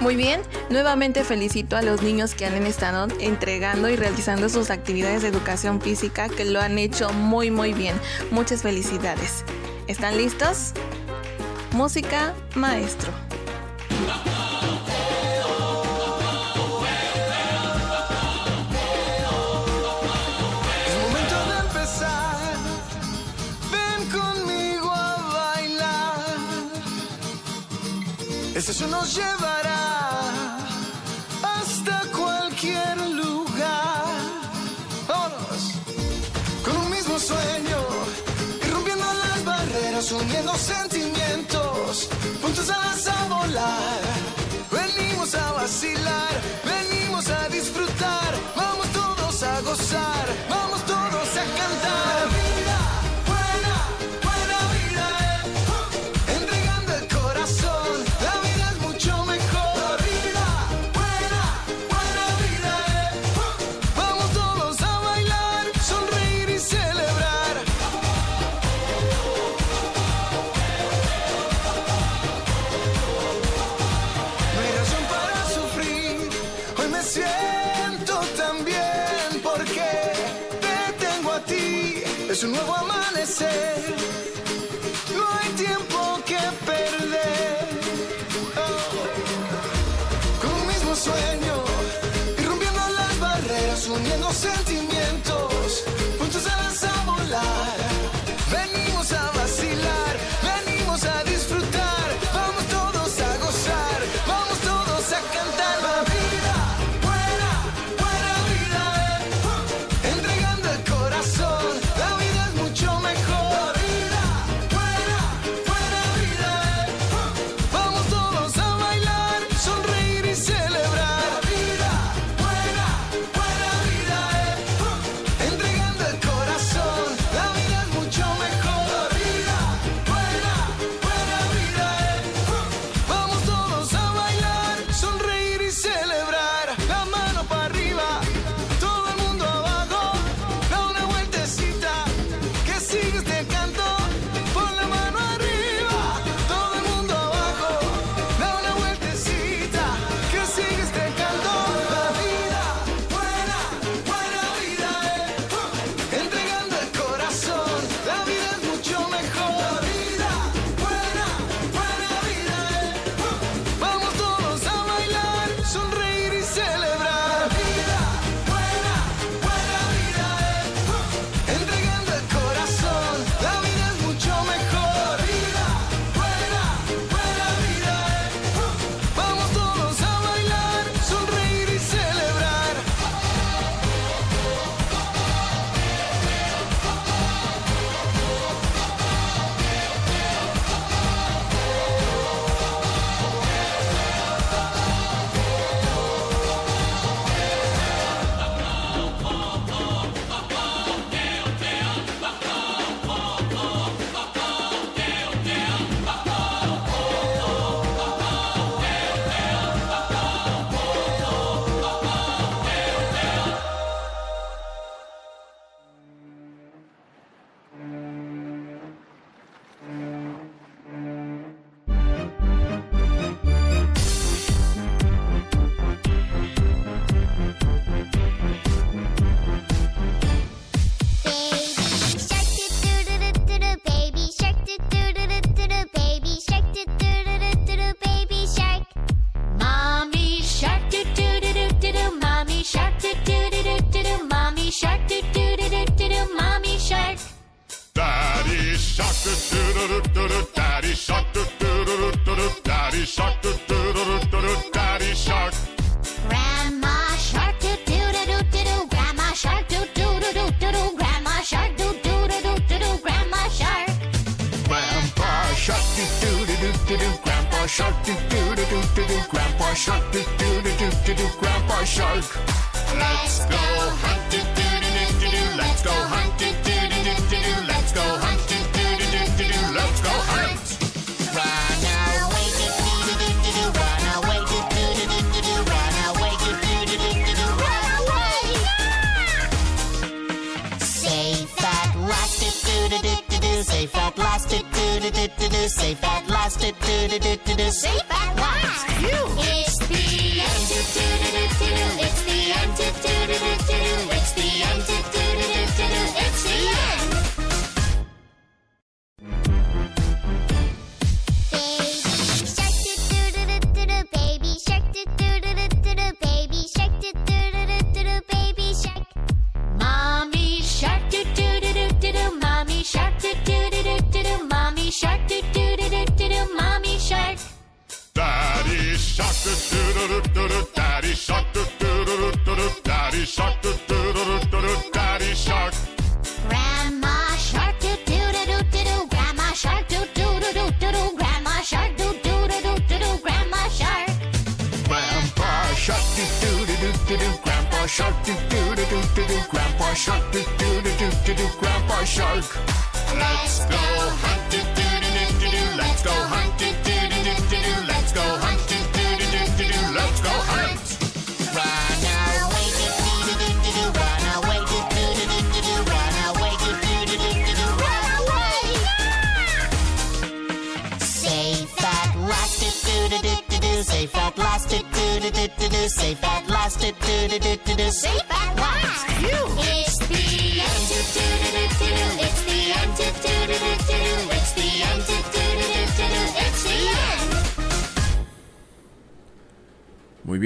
Muy 0.00 0.16
bien, 0.16 0.40
nuevamente 0.70 1.22
felicito 1.22 1.76
a 1.76 1.82
los 1.82 2.00
niños 2.00 2.34
que 2.34 2.46
han 2.46 2.66
estado 2.66 3.08
entregando 3.20 3.90
y 3.90 3.96
realizando 3.96 4.48
sus 4.48 4.70
actividades 4.70 5.20
de 5.20 5.28
educación 5.28 5.82
física 5.82 6.30
que 6.30 6.46
lo 6.46 6.62
han 6.62 6.78
hecho 6.78 7.12
muy 7.12 7.50
muy 7.50 7.74
bien. 7.74 7.94
Muchas 8.30 8.62
felicidades. 8.62 9.44
¿Están 9.86 10.16
listos? 10.16 10.72
Música, 11.72 12.34
maestro. 12.54 13.10
Este 28.54 28.86
nos 28.86 29.16
llevará 29.16 29.81
uniendo 40.10 40.52
sentimientos, 40.56 42.08
juntos 42.42 42.68
alas 42.70 43.06
a 43.06 43.24
volar. 43.28 44.00
Venimos 44.70 45.34
a 45.34 45.52
vacilar, 45.52 46.32
venimos 46.64 47.28
a 47.28 47.48
disfrutar, 47.48 48.34
vamos 48.56 48.88
todos 48.88 49.42
a 49.44 49.60
gozar, 49.60 50.26
vamos 50.48 50.81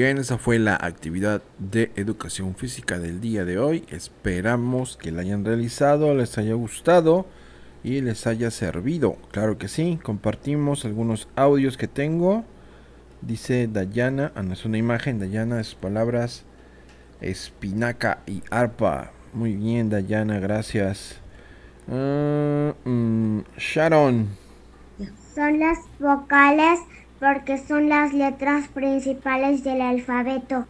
bien, 0.06 0.18
esa 0.18 0.38
fue 0.38 0.60
la 0.60 0.76
actividad 0.76 1.42
de 1.58 1.90
educación 1.96 2.54
física 2.54 3.00
del 3.00 3.20
día 3.20 3.44
de 3.44 3.58
hoy. 3.58 3.84
Esperamos 3.88 4.96
que 4.96 5.10
la 5.10 5.22
hayan 5.22 5.44
realizado, 5.44 6.14
les 6.14 6.38
haya 6.38 6.54
gustado 6.54 7.26
y 7.82 8.02
les 8.02 8.28
haya 8.28 8.52
servido. 8.52 9.16
Claro 9.32 9.58
que 9.58 9.66
sí, 9.66 9.98
compartimos 10.00 10.84
algunos 10.84 11.28
audios 11.34 11.76
que 11.76 11.88
tengo. 11.88 12.44
Dice 13.20 13.66
Dayana, 13.66 14.30
ah, 14.36 14.44
no 14.44 14.52
es 14.52 14.64
una 14.64 14.78
imagen, 14.78 15.18
Dayana 15.18 15.60
es 15.60 15.74
palabras 15.74 16.44
espinaca 17.20 18.20
y 18.26 18.44
arpa. 18.48 19.10
Muy 19.32 19.56
bien, 19.56 19.90
Dayana, 19.90 20.38
gracias. 20.38 21.16
Ah, 21.90 22.74
mm, 22.84 23.40
Sharon, 23.58 24.28
Son 25.34 25.58
las 25.58 25.78
vocales 25.98 26.78
porque 27.20 27.58
son 27.58 27.88
las 27.88 28.12
letras 28.14 28.68
principales 28.68 29.64
del 29.64 29.80
alfabeto. 29.80 30.66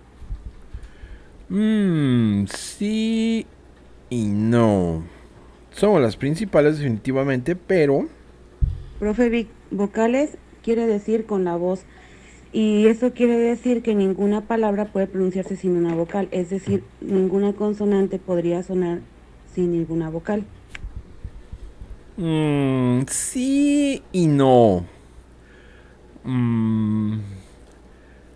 Mm, 1.48 2.46
sí 2.46 3.46
y 4.10 4.24
no. 4.26 5.04
Son 5.70 6.02
las 6.02 6.16
principales 6.16 6.78
definitivamente, 6.78 7.56
pero 7.56 8.08
Profe 8.98 9.28
Vic, 9.28 9.48
vocales 9.70 10.38
quiere 10.62 10.86
decir 10.86 11.26
con 11.26 11.44
la 11.44 11.56
voz. 11.56 11.86
Y 12.52 12.86
eso 12.86 13.12
quiere 13.12 13.36
decir 13.38 13.82
que 13.82 13.94
ninguna 13.94 14.46
palabra 14.46 14.92
puede 14.92 15.06
pronunciarse 15.06 15.56
sin 15.56 15.76
una 15.76 15.94
vocal. 15.94 16.28
Es 16.30 16.50
decir, 16.50 16.84
ninguna 17.00 17.52
consonante 17.54 18.18
podría 18.18 18.62
sonar 18.62 19.00
sin 19.54 19.72
ninguna 19.72 20.10
vocal. 20.10 20.46
mm, 22.16 23.02
sí 23.08 24.02
y 24.12 24.26
no. 24.26 24.86
Mm, 26.26 27.20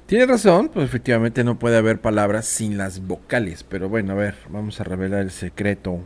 Tiene 0.07 0.27
razón, 0.27 0.71
pues 0.73 0.85
efectivamente 0.87 1.45
no 1.45 1.59
puede 1.59 1.77
haber 1.77 2.01
palabras 2.01 2.47
sin 2.47 2.77
las 2.79 3.07
vocales. 3.07 3.65
Pero 3.65 3.89
bueno, 3.89 4.13
a 4.13 4.17
ver, 4.17 4.35
vamos 4.49 4.81
a 4.81 4.85
revelar 4.85 5.21
el 5.21 5.31
secreto. 5.31 6.01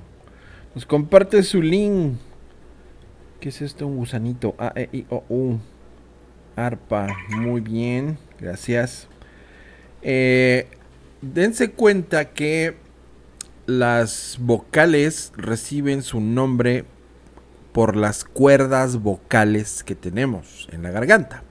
Nos 0.74 0.86
comparte 0.86 1.42
su 1.42 1.62
link. 1.62 2.16
¿Qué 3.40 3.50
es 3.50 3.62
esto? 3.62 3.86
Un 3.86 3.96
gusanito. 3.96 4.54
A, 4.58 4.72
E, 4.74 4.88
I, 4.92 5.06
O, 5.10 5.24
U. 5.28 5.58
Arpa. 6.56 7.06
Muy 7.30 7.60
bien. 7.60 8.18
Gracias. 8.40 9.08
Eh, 10.02 10.66
dense 11.22 11.70
cuenta 11.70 12.30
que 12.32 12.76
las 13.66 14.36
vocales 14.40 15.32
reciben 15.36 16.02
su 16.02 16.20
nombre 16.20 16.84
por 17.72 17.96
las 17.96 18.24
cuerdas 18.24 18.98
vocales 18.98 19.82
que 19.82 19.94
tenemos 19.94 20.68
en 20.72 20.82
la 20.82 20.90
garganta. 20.90 21.42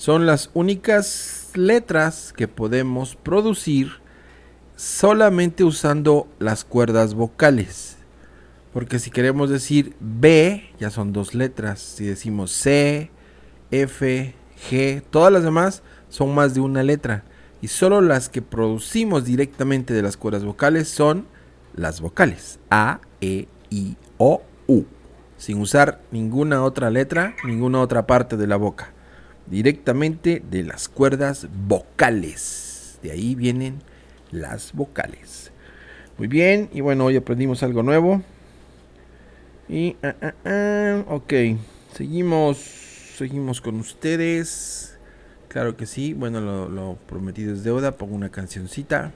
Son 0.00 0.24
las 0.24 0.48
únicas 0.54 1.50
letras 1.52 2.32
que 2.34 2.48
podemos 2.48 3.16
producir 3.16 4.00
solamente 4.74 5.62
usando 5.62 6.26
las 6.38 6.64
cuerdas 6.64 7.12
vocales. 7.12 7.98
Porque 8.72 8.98
si 8.98 9.10
queremos 9.10 9.50
decir 9.50 9.94
B, 10.00 10.70
ya 10.78 10.88
son 10.88 11.12
dos 11.12 11.34
letras. 11.34 11.80
Si 11.80 12.06
decimos 12.06 12.50
C, 12.50 13.10
F, 13.70 14.34
G, 14.70 15.02
todas 15.10 15.30
las 15.30 15.42
demás 15.44 15.82
son 16.08 16.34
más 16.34 16.54
de 16.54 16.60
una 16.62 16.82
letra. 16.82 17.24
Y 17.60 17.68
solo 17.68 18.00
las 18.00 18.30
que 18.30 18.40
producimos 18.40 19.26
directamente 19.26 19.92
de 19.92 20.00
las 20.00 20.16
cuerdas 20.16 20.46
vocales 20.46 20.88
son 20.88 21.26
las 21.74 22.00
vocales. 22.00 22.58
A, 22.70 23.02
E, 23.20 23.48
I, 23.68 23.98
O, 24.16 24.40
U. 24.66 24.84
Sin 25.36 25.60
usar 25.60 26.00
ninguna 26.10 26.62
otra 26.62 26.88
letra, 26.88 27.34
ninguna 27.44 27.82
otra 27.82 28.06
parte 28.06 28.38
de 28.38 28.46
la 28.46 28.56
boca. 28.56 28.94
Directamente 29.50 30.42
de 30.48 30.62
las 30.62 30.88
cuerdas 30.88 31.48
vocales. 31.66 32.98
De 33.02 33.10
ahí 33.10 33.34
vienen 33.34 33.82
las 34.30 34.72
vocales. 34.72 35.50
Muy 36.18 36.28
bien, 36.28 36.68
y 36.72 36.80
bueno, 36.82 37.06
hoy 37.06 37.16
aprendimos 37.16 37.62
algo 37.62 37.82
nuevo. 37.82 38.22
Y, 39.68 39.96
ah, 40.02 40.14
ah, 40.22 40.34
ah, 40.44 41.04
ok, 41.08 41.32
seguimos, 41.94 42.58
seguimos 42.58 43.60
con 43.60 43.80
ustedes. 43.80 44.98
Claro 45.48 45.76
que 45.76 45.86
sí, 45.86 46.12
bueno, 46.12 46.40
lo, 46.40 46.68
lo 46.68 46.98
prometido 47.06 47.52
es 47.52 47.64
deuda, 47.64 47.96
pongo 47.96 48.14
una 48.14 48.28
cancioncita. 48.28 49.12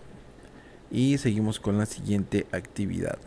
Y 0.91 1.18
seguimos 1.18 1.61
con 1.61 1.78
la 1.78 1.87
siguiente 1.87 2.47
actividad. 2.53 3.18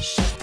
Shh. 0.00 0.41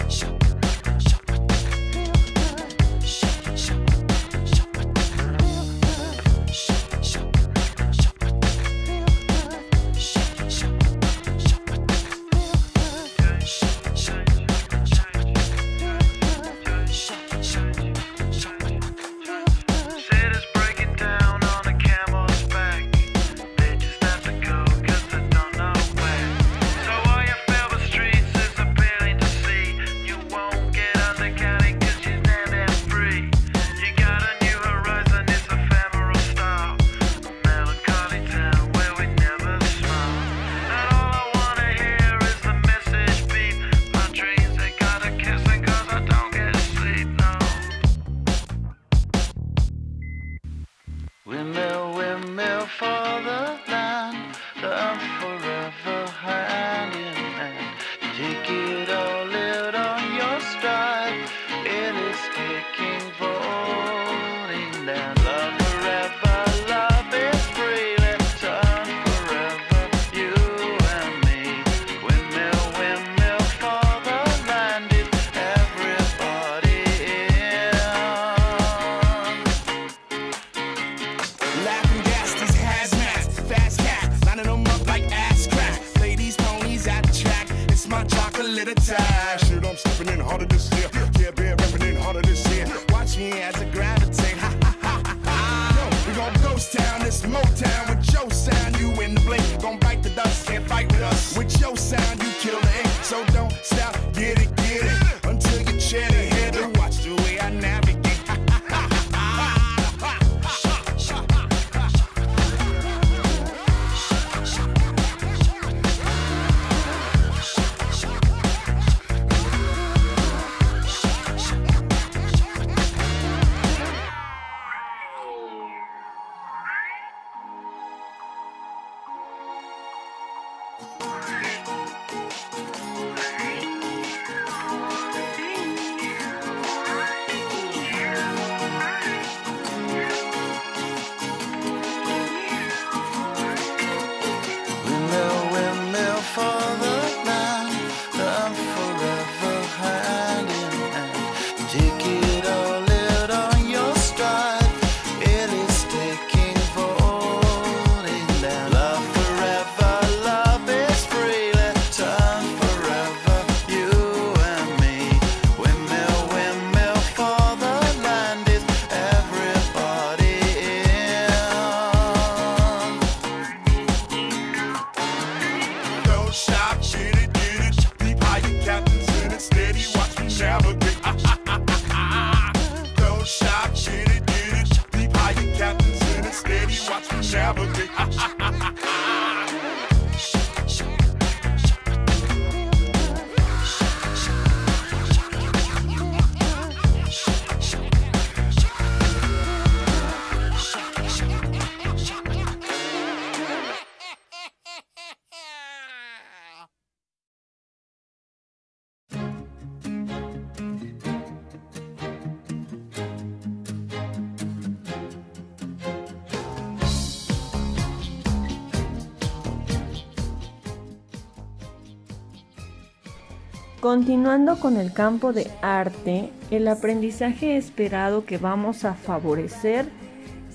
Continuando 223.80 224.60
con 224.60 224.76
el 224.76 224.92
campo 224.92 225.32
de 225.32 225.50
arte, 225.62 226.28
el 226.50 226.68
aprendizaje 226.68 227.56
esperado 227.56 228.26
que 228.26 228.36
vamos 228.36 228.84
a 228.84 228.92
favorecer 228.92 229.86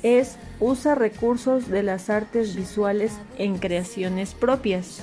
es 0.03 0.37
usa 0.59 0.93
recursos 0.93 1.67
de 1.67 1.81
las 1.81 2.11
artes 2.11 2.55
visuales 2.55 3.17
en 3.39 3.57
creaciones 3.57 4.35
propias. 4.35 5.01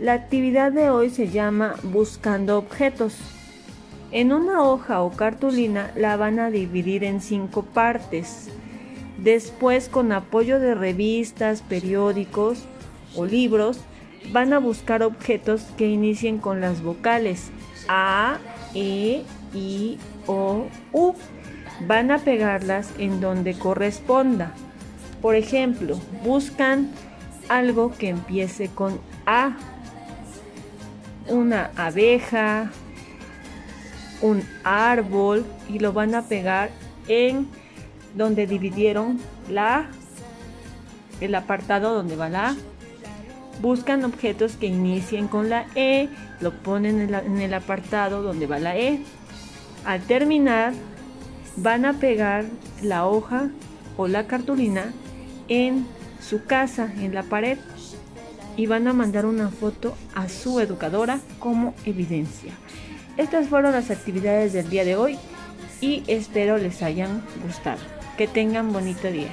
La 0.00 0.14
actividad 0.14 0.72
de 0.72 0.90
hoy 0.90 1.08
se 1.08 1.28
llama 1.28 1.76
Buscando 1.84 2.58
objetos. 2.58 3.14
En 4.10 4.32
una 4.32 4.64
hoja 4.64 5.00
o 5.00 5.12
cartulina 5.12 5.92
la 5.94 6.16
van 6.16 6.40
a 6.40 6.50
dividir 6.50 7.04
en 7.04 7.20
cinco 7.20 7.62
partes. 7.62 8.48
Después, 9.22 9.88
con 9.88 10.10
apoyo 10.10 10.58
de 10.58 10.74
revistas, 10.74 11.62
periódicos 11.62 12.64
o 13.14 13.24
libros, 13.24 13.78
van 14.32 14.52
a 14.52 14.58
buscar 14.58 15.02
objetos 15.02 15.62
que 15.76 15.88
inicien 15.88 16.38
con 16.38 16.60
las 16.60 16.82
vocales 16.82 17.50
A, 17.88 18.38
E, 18.74 19.22
I, 19.54 19.98
O, 20.26 20.66
U. 20.92 21.14
Van 21.86 22.10
a 22.10 22.18
pegarlas 22.18 22.90
en 22.98 23.20
donde 23.20 23.54
corresponda. 23.54 24.52
Por 25.20 25.34
ejemplo, 25.34 25.98
buscan 26.24 26.90
algo 27.48 27.92
que 27.92 28.08
empiece 28.10 28.68
con 28.68 29.00
A. 29.26 29.56
Una 31.28 31.70
abeja, 31.76 32.70
un 34.20 34.42
árbol 34.62 35.44
y 35.68 35.78
lo 35.78 35.92
van 35.92 36.14
a 36.14 36.22
pegar 36.22 36.70
en 37.08 37.48
donde 38.14 38.46
dividieron 38.46 39.18
la 39.48 39.88
el 41.20 41.34
apartado 41.34 41.94
donde 41.94 42.16
va 42.16 42.28
la 42.28 42.50
A. 42.50 42.56
Buscan 43.60 44.04
objetos 44.04 44.56
que 44.56 44.66
inicien 44.66 45.28
con 45.28 45.48
la 45.48 45.66
E, 45.74 46.08
lo 46.40 46.52
ponen 46.52 47.14
en, 47.14 47.40
el 47.40 47.54
apartado 47.54 48.22
donde 48.22 48.46
va 48.46 48.58
la 48.58 48.76
E. 48.76 49.00
Al 49.84 50.02
terminar, 50.02 50.72
van 51.56 51.84
a 51.84 51.94
pegar 51.94 52.44
la 52.82 53.06
hoja 53.06 53.50
o 53.96 54.08
la 54.08 54.26
cartulina 54.26 54.92
en 55.48 55.86
su 56.20 56.44
casa, 56.44 56.92
en 56.98 57.14
la 57.14 57.22
pared, 57.22 57.58
y 58.56 58.66
van 58.66 58.86
a 58.88 58.92
mandar 58.92 59.26
una 59.26 59.48
foto 59.48 59.96
a 60.14 60.28
su 60.28 60.60
educadora 60.60 61.20
como 61.38 61.74
evidencia. 61.84 62.52
Estas 63.16 63.48
fueron 63.48 63.72
las 63.72 63.90
actividades 63.90 64.52
del 64.52 64.68
día 64.68 64.84
de 64.84 64.96
hoy 64.96 65.18
y 65.80 66.02
espero 66.06 66.58
les 66.58 66.82
hayan 66.82 67.22
gustado. 67.44 67.80
Que 68.16 68.26
tengan 68.26 68.72
bonito 68.72 69.10
día. 69.10 69.30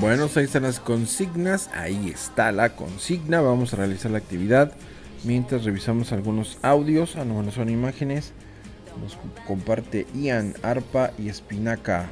Bueno, 0.00 0.28
ahí 0.36 0.44
están 0.44 0.62
las 0.62 0.78
consignas. 0.78 1.68
Ahí 1.74 2.10
está 2.14 2.52
la 2.52 2.76
consigna. 2.76 3.40
Vamos 3.40 3.72
a 3.72 3.78
realizar 3.78 4.12
la 4.12 4.18
actividad. 4.18 4.72
Mientras 5.24 5.64
revisamos 5.64 6.12
algunos 6.12 6.58
audios. 6.62 7.16
Ah, 7.16 7.24
no, 7.24 7.42
no 7.42 7.50
son 7.50 7.68
imágenes. 7.68 8.32
Nos 9.02 9.18
comparte 9.44 10.06
Ian, 10.14 10.54
Arpa 10.62 11.10
y 11.18 11.28
Espinaca. 11.28 12.10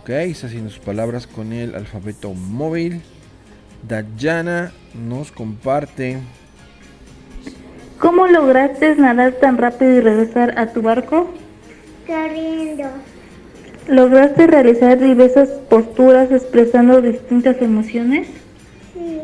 Ok, 0.00 0.08
está 0.08 0.46
haciendo 0.46 0.70
sus 0.70 0.78
palabras 0.78 1.26
con 1.26 1.52
el 1.52 1.74
alfabeto 1.74 2.32
móvil. 2.32 3.02
Dayana 3.86 4.72
nos 4.94 5.30
comparte. 5.30 6.18
¿Cómo 7.98 8.26
lograste 8.28 8.96
nadar 8.96 9.32
tan 9.32 9.58
rápido 9.58 9.92
y 9.92 10.00
regresar 10.00 10.58
a 10.58 10.72
tu 10.72 10.80
barco? 10.80 11.34
Corriendo. 12.06 12.88
¿Lograste 13.88 14.46
realizar 14.46 14.98
diversas 14.98 15.48
posturas 15.48 16.30
expresando 16.30 17.00
distintas 17.00 17.62
emociones? 17.62 18.28
Sí. 18.92 19.20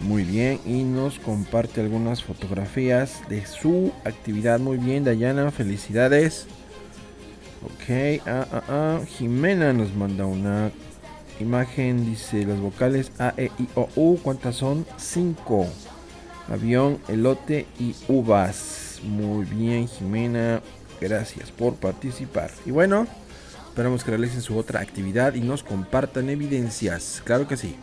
Muy 0.00 0.24
bien, 0.24 0.58
y 0.66 0.82
nos 0.82 1.20
comparte 1.20 1.80
algunas 1.80 2.24
fotografías 2.24 3.20
de 3.28 3.46
su 3.46 3.92
actividad. 4.04 4.58
Muy 4.58 4.78
bien, 4.78 5.04
Dayana, 5.04 5.52
felicidades. 5.52 6.46
Ok, 7.64 8.22
ah, 8.26 8.46
ah, 8.52 8.62
ah. 8.68 9.00
Jimena 9.06 9.72
nos 9.72 9.94
manda 9.94 10.26
una 10.26 10.72
imagen, 11.38 12.04
dice 12.04 12.44
las 12.44 12.58
vocales 12.58 13.12
A, 13.20 13.32
E, 13.36 13.50
I, 13.58 13.68
O, 13.76 13.88
U. 13.94 14.18
¿Cuántas 14.20 14.56
son? 14.56 14.86
Cinco. 14.96 15.66
Avión, 16.50 16.98
elote 17.08 17.66
y 17.78 17.94
uvas. 18.08 19.00
Muy 19.04 19.44
bien, 19.44 19.86
Jimena. 19.86 20.62
Gracias 21.00 21.50
por 21.50 21.74
participar. 21.74 22.50
Y 22.66 22.70
bueno, 22.70 23.06
esperamos 23.68 24.04
que 24.04 24.10
realicen 24.10 24.42
su 24.42 24.56
otra 24.56 24.80
actividad 24.80 25.34
y 25.34 25.40
nos 25.40 25.62
compartan 25.62 26.28
evidencias. 26.30 27.22
Claro 27.24 27.46
que 27.46 27.56
sí. 27.56 27.76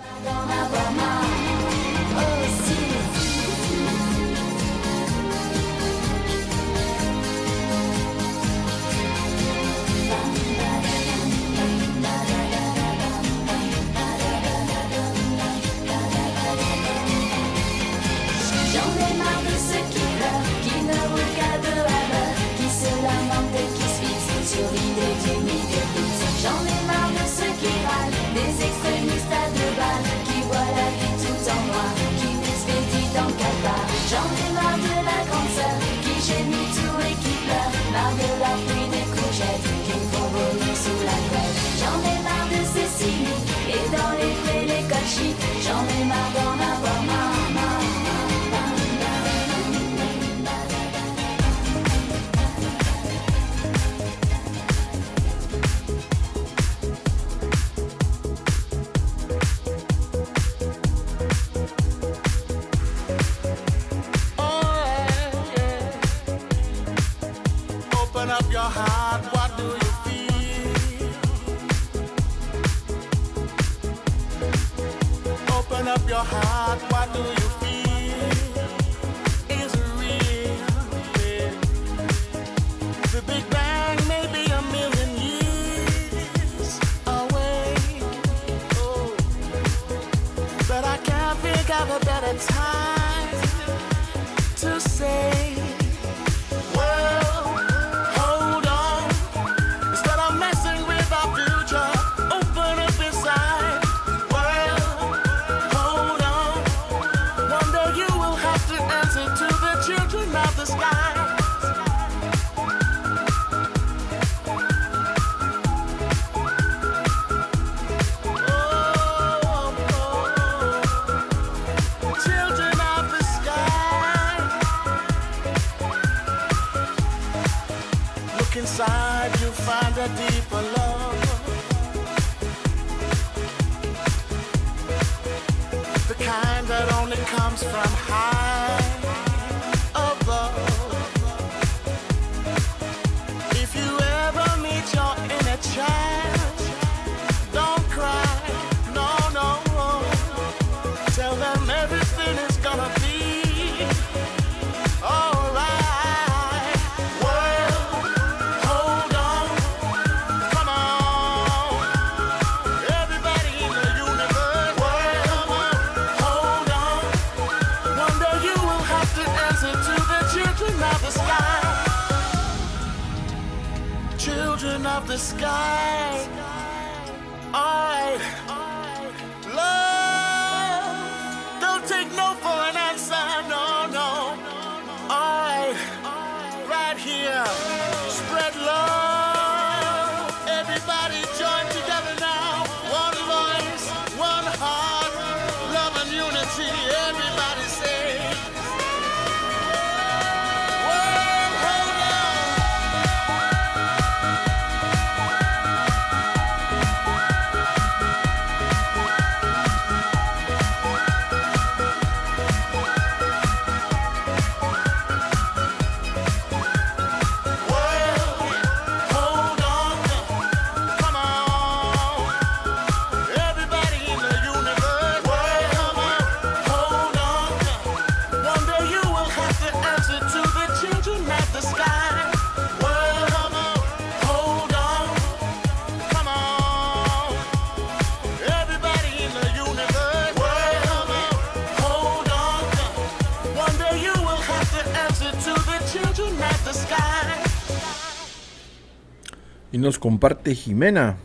nos 249.85 249.99
comparte 249.99 250.55
Jimena. 250.55 251.15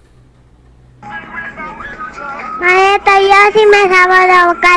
Maestra, 2.61 3.21
yo 3.21 3.53
sí 3.55 3.61
me 3.67 3.95
sabo 3.95 4.13
la 4.27 4.49
boca 4.49 4.69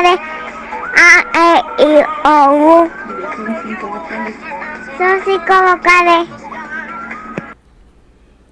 A, 0.96 1.12
E, 1.34 1.48
I, 1.82 2.02
O, 2.24 2.28
U. 2.54 2.90
Son 4.96 5.20
cinco 5.26 5.54
vocales. 5.62 6.28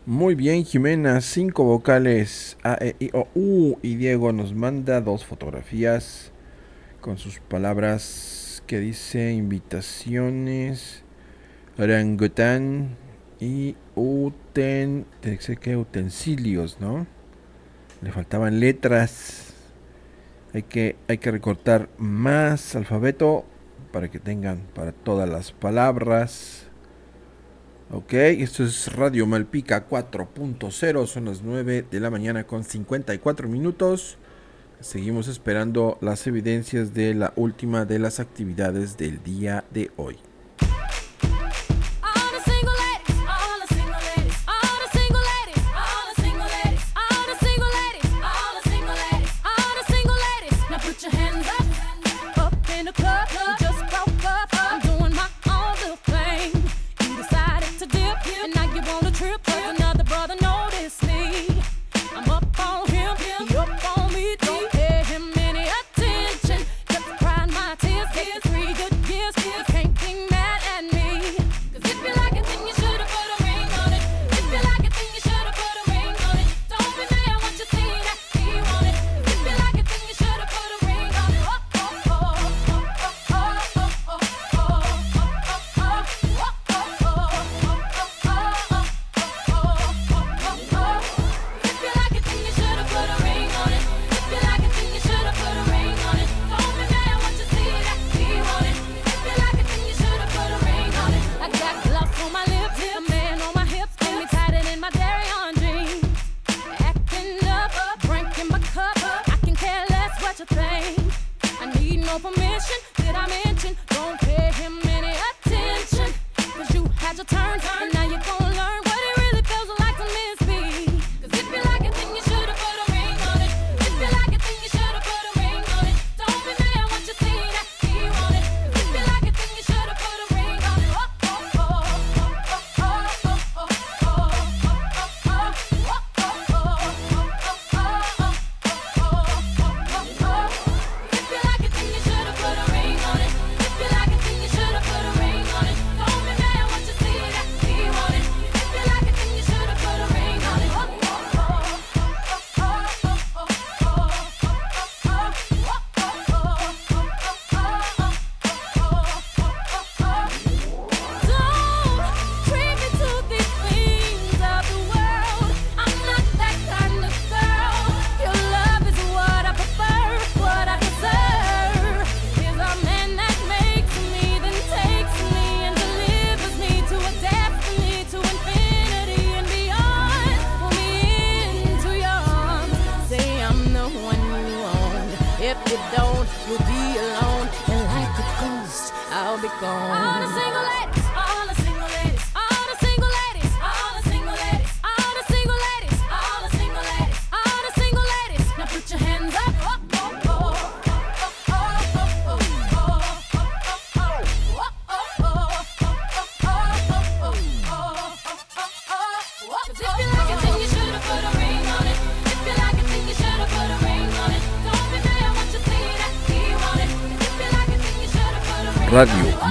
Muy 0.04 0.34
bien, 0.34 0.66
Jimena, 0.66 1.22
cinco 1.22 1.64
vocales 1.64 2.58
A, 2.62 2.76
E, 2.78 2.94
I, 2.98 3.10
O, 3.14 3.26
U. 3.34 3.78
Y 3.80 3.94
Diego 3.94 4.32
nos 4.32 4.52
manda 4.52 5.00
dos 5.00 5.24
fotografías 5.24 6.30
con 7.00 7.16
sus 7.16 7.38
palabras 7.38 8.62
que 8.66 8.80
dice 8.80 9.32
invitaciones, 9.32 11.04
orangután, 11.78 12.98
y 13.42 13.74
uten, 13.96 15.04
que 15.60 15.76
utensilios, 15.76 16.78
¿no? 16.78 17.08
Le 18.00 18.12
faltaban 18.12 18.60
letras. 18.60 19.52
Hay 20.54 20.62
que, 20.62 20.94
hay 21.08 21.18
que 21.18 21.32
recortar 21.32 21.88
más 21.98 22.76
alfabeto 22.76 23.44
para 23.90 24.12
que 24.12 24.20
tengan 24.20 24.60
para 24.76 24.92
todas 24.92 25.28
las 25.28 25.50
palabras. 25.50 26.68
Ok, 27.90 28.12
esto 28.12 28.62
es 28.62 28.94
Radio 28.94 29.26
Malpica 29.26 29.88
4.0, 29.88 31.06
son 31.08 31.24
las 31.24 31.42
9 31.42 31.84
de 31.90 31.98
la 31.98 32.10
mañana 32.10 32.44
con 32.44 32.62
54 32.62 33.48
minutos. 33.48 34.18
Seguimos 34.78 35.26
esperando 35.26 35.98
las 36.00 36.28
evidencias 36.28 36.94
de 36.94 37.12
la 37.14 37.32
última 37.34 37.86
de 37.86 37.98
las 37.98 38.20
actividades 38.20 38.96
del 38.96 39.20
día 39.24 39.64
de 39.72 39.90
hoy. 39.96 40.16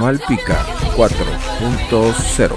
Malpica 0.01 0.65
4.0. 0.97 2.55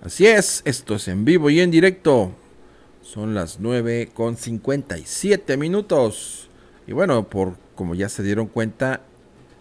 Así 0.00 0.28
es, 0.28 0.62
esto 0.64 0.94
es 0.94 1.08
en 1.08 1.24
vivo 1.24 1.50
y 1.50 1.58
en 1.58 1.72
directo. 1.72 2.30
Son 3.02 3.34
las 3.34 3.58
9 3.58 4.10
con 4.14 4.36
57 4.36 5.56
minutos. 5.56 6.48
Y 6.86 6.92
bueno, 6.92 7.28
por 7.28 7.56
como 7.74 7.96
ya 7.96 8.08
se 8.08 8.22
dieron 8.22 8.46
cuenta, 8.46 9.00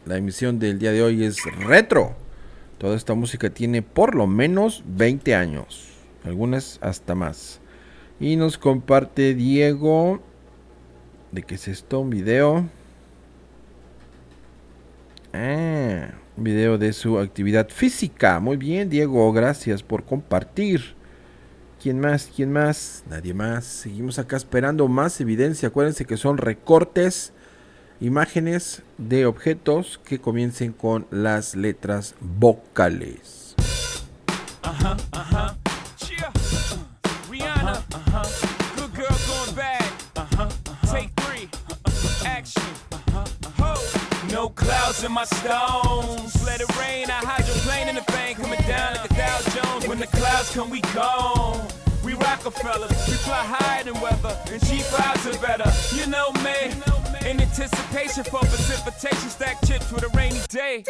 la 0.05 0.17
emisión 0.17 0.59
del 0.59 0.77
día 0.77 0.91
de 0.91 1.01
hoy 1.01 1.23
es 1.23 1.43
retro. 1.65 2.15
Toda 2.77 2.95
esta 2.95 3.15
música 3.15 3.49
tiene 3.49 3.81
por 3.81 4.13
lo 4.13 4.27
menos 4.27 4.83
20 4.85 5.33
años, 5.33 5.87
algunas 6.23 6.77
hasta 6.83 7.15
más. 7.15 7.59
Y 8.19 8.35
nos 8.35 8.57
comparte 8.57 9.35
Diego. 9.35 10.21
¿De 11.31 11.43
qué 11.43 11.55
es 11.55 11.67
esto? 11.67 11.99
Un 11.99 12.09
video. 12.09 12.67
Ah, 15.33 16.09
un 16.35 16.43
video 16.43 16.77
de 16.77 16.93
su 16.93 17.19
actividad 17.19 17.69
física. 17.69 18.39
Muy 18.39 18.57
bien, 18.57 18.89
Diego. 18.89 19.31
Gracias 19.33 19.83
por 19.83 20.03
compartir. 20.03 20.95
¿Quién 21.81 21.99
más? 21.99 22.31
¿Quién 22.35 22.51
más? 22.51 23.03
Nadie 23.07 23.35
más. 23.35 23.65
Seguimos 23.65 24.17
acá 24.17 24.35
esperando 24.35 24.87
más 24.87 25.21
evidencia. 25.21 25.69
Acuérdense 25.69 26.05
que 26.05 26.17
son 26.17 26.37
recortes, 26.37 27.33
imágenes 27.99 28.81
de 28.97 29.27
objetos 29.27 29.99
que 30.03 30.19
comiencen 30.19 30.73
con 30.73 31.05
las 31.11 31.55
letras 31.55 32.15
vocales. 32.19 33.55
Ajá, 34.63 34.97
ajá. 35.11 35.46
Uh-huh. 38.17 40.49
Uh-huh, 42.91 43.25
uh-huh. 43.45 44.27
No 44.31 44.49
clouds 44.49 45.03
in 45.03 45.11
my 45.11 45.23
stones. 45.25 46.43
Let 46.45 46.59
it 46.61 46.69
rain. 46.79 47.09
I 47.09 47.21
hydroplane 47.23 47.87
in 47.87 47.95
the 47.95 48.01
vein. 48.11 48.35
Coming 48.35 48.59
down 48.67 48.95
like 48.95 49.11
a 49.11 49.13
Dow 49.13 49.39
Jones. 49.53 49.87
When 49.87 49.99
the 49.99 50.07
clouds 50.07 50.51
come, 50.53 50.69
we 50.71 50.81
gone. 50.95 51.67
We 52.03 52.13
Rockefeller, 52.13 52.87
we 52.87 53.15
fly 53.27 53.43
higher 53.43 53.83
than 53.83 53.99
weather, 53.99 54.33
and 54.49 54.61
cheap 54.65 54.79
vibes 54.95 55.25
are 55.27 55.37
better. 55.45 55.69
You 55.93 56.07
know 56.09 56.31
me, 56.41 56.71
in 57.29 57.41
anticipation 57.41 58.23
for 58.23 58.39
precipitation, 58.39 59.29
stack 59.29 59.57
chips 59.67 59.91
with 59.91 60.03
a 60.03 60.07
rainy 60.15 60.39
day. 60.47 60.85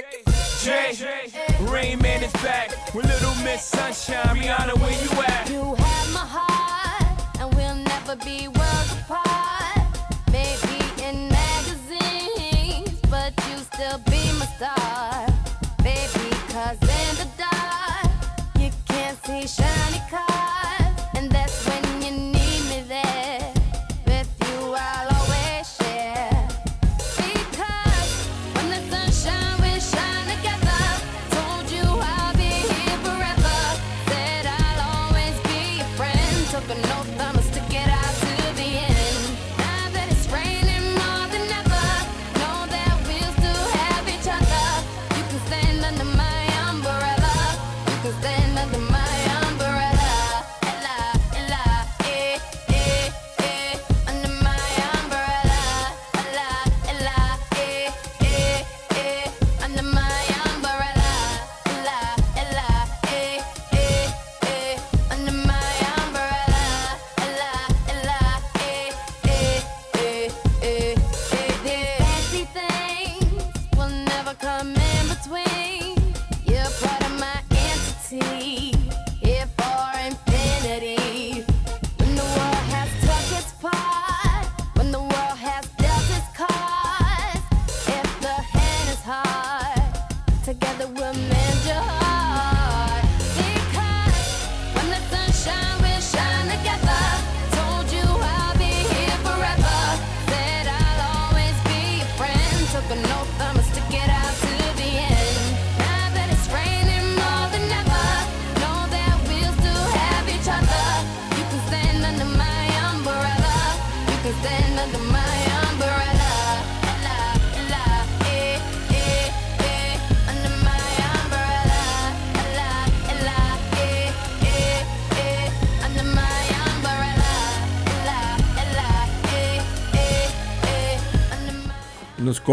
Jay, 0.62 0.94
Rain 1.62 1.98
Man 2.00 2.22
is 2.24 2.32
back 2.34 2.70
with 2.94 3.06
Little 3.08 3.34
Miss 3.44 3.64
Sunshine. 3.64 4.38
Rihanna, 4.38 4.78
where 4.80 4.92
you 4.92 5.10
at? 5.24 5.50
You 5.50 5.74
have 5.74 6.14
my 6.14 6.20
heart. 6.20 6.47
We'll 7.56 7.76
never 7.76 8.16
be 8.18 8.48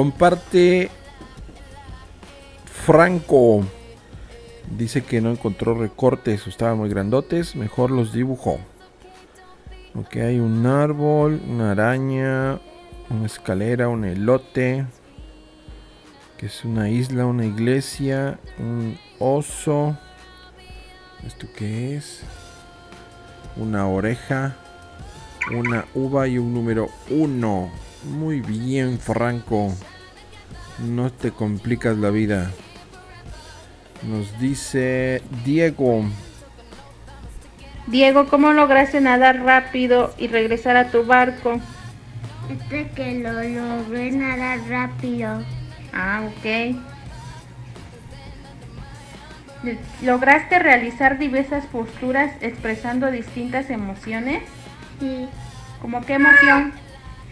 comparte 0.04 0.90
Franco. 2.66 3.64
Dice 4.76 5.02
que 5.02 5.22
no 5.22 5.30
encontró 5.30 5.72
recortes, 5.72 6.46
estaban 6.46 6.76
muy 6.76 6.90
grandotes, 6.90 7.56
mejor 7.56 7.90
los 7.90 8.12
dibujó. 8.12 8.60
Ok, 9.94 10.16
hay 10.16 10.40
un 10.40 10.66
árbol, 10.66 11.40
una 11.48 11.70
araña, 11.70 12.60
una 13.08 13.24
escalera, 13.24 13.88
un 13.88 14.04
elote, 14.04 14.84
que 16.36 16.46
es 16.46 16.66
una 16.66 16.90
isla, 16.90 17.24
una 17.24 17.46
iglesia, 17.46 18.38
un 18.58 18.98
oso. 19.18 19.96
¿Esto 21.26 21.46
qué 21.56 21.96
es? 21.96 22.24
Una 23.56 23.88
oreja, 23.88 24.54
una 25.50 25.86
uva 25.94 26.28
y 26.28 26.36
un 26.36 26.52
número 26.52 26.90
1. 27.08 27.84
Muy 28.04 28.42
bien, 28.42 28.98
Franco. 28.98 29.72
No 30.78 31.10
te 31.12 31.30
complicas 31.30 31.96
la 31.96 32.10
vida. 32.10 32.50
Nos 34.02 34.38
dice 34.38 35.22
Diego. 35.44 36.04
Diego, 37.86 38.26
¿cómo 38.28 38.52
lograste 38.52 39.00
nadar 39.00 39.42
rápido 39.42 40.14
y 40.18 40.28
regresar 40.28 40.76
a 40.76 40.90
tu 40.90 41.04
barco? 41.04 41.60
Este 42.50 42.90
que 42.90 43.20
lo 43.20 43.32
logré 43.32 44.10
nadar 44.10 44.58
rápido. 44.68 45.42
Ah, 45.92 46.22
ok. 46.26 46.76
¿Lograste 50.02 50.58
realizar 50.58 51.18
diversas 51.18 51.64
posturas 51.66 52.32
expresando 52.40 53.10
distintas 53.10 53.70
emociones? 53.70 54.42
Sí. 55.00 55.28
¿Cómo 55.80 56.04
qué 56.04 56.14
emoción? 56.14 56.72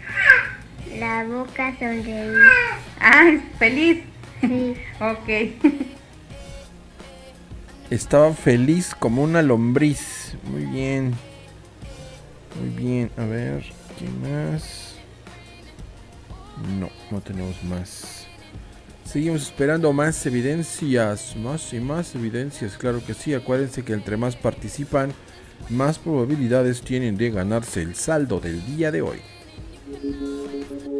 Ah. 0.07 0.52
La 0.99 1.23
boca 1.23 1.75
sonreí. 1.79 2.35
Ah, 2.99 3.23
ah, 3.25 3.39
feliz. 3.57 4.03
Sí. 4.41 4.75
ok. 5.01 5.29
Estaba 7.89 8.33
feliz 8.33 8.93
como 8.97 9.23
una 9.23 9.41
lombriz. 9.41 10.35
Muy 10.43 10.65
bien. 10.65 11.13
Muy 12.59 12.69
bien. 12.69 13.11
A 13.17 13.25
ver, 13.25 13.63
¿qué 13.97 14.07
más? 14.27 14.95
No, 16.79 16.89
no 17.11 17.21
tenemos 17.21 17.63
más. 17.63 18.27
Seguimos 19.03 19.43
esperando 19.43 19.93
más 19.93 20.25
evidencias, 20.25 21.35
más 21.35 21.73
y 21.73 21.79
más 21.79 22.15
evidencias, 22.15 22.77
claro 22.77 23.03
que 23.05 23.13
sí. 23.13 23.33
Acuérdense 23.33 23.83
que 23.83 23.93
entre 23.93 24.17
más 24.17 24.35
participan, 24.35 25.13
más 25.69 25.99
probabilidades 25.99 26.81
tienen 26.81 27.17
de 27.17 27.29
ganarse 27.29 27.81
el 27.81 27.95
saldo 27.95 28.39
del 28.39 28.65
día 28.65 28.91
de 28.91 29.01
hoy. 29.01 29.19
now 30.01 30.49
it's 30.51 30.83
the 30.83 30.92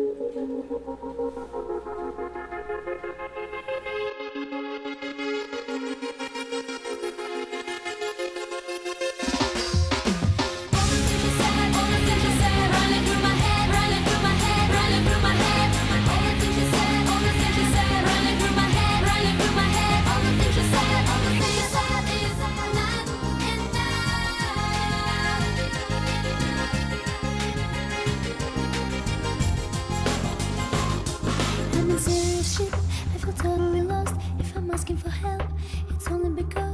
asking 34.74 34.98
for 34.98 35.10
help, 35.12 35.44
it's 35.92 36.08
only 36.08 36.32
because. 36.44 36.73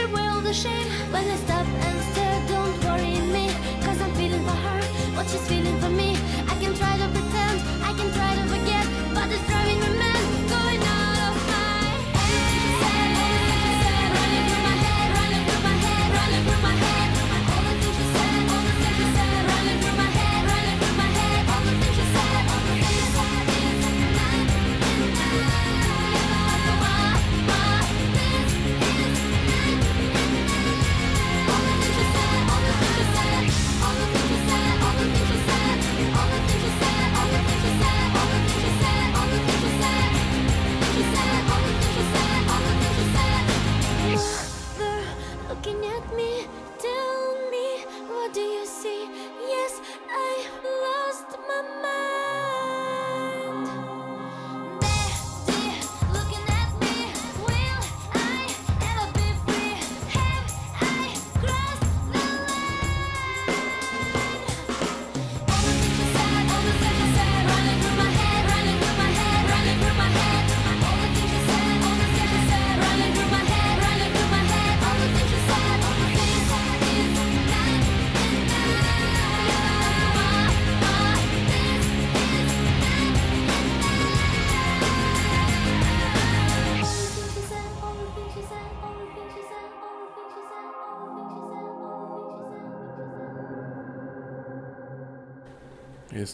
Away 0.00 0.26
all 0.28 0.40
the 0.40 0.52
shame. 0.52 0.86
When 1.12 1.24
I 1.24 1.36
stop 1.36 1.66
and 1.66 1.98
stare, 2.12 2.40
don't 2.48 2.84
worry 2.84 3.20
me. 3.32 3.50
Cause 3.84 4.00
I'm 4.00 4.12
feeling 4.14 4.44
for 4.44 4.58
her, 4.66 4.80
what 5.16 5.26
she's 5.28 5.46
feeling 5.48 5.78
for 5.80 5.90
me. 5.90 6.16
I 6.46 6.54
can 6.60 6.74
try 6.74 6.96
to 6.98 7.08
pretend, 7.08 7.27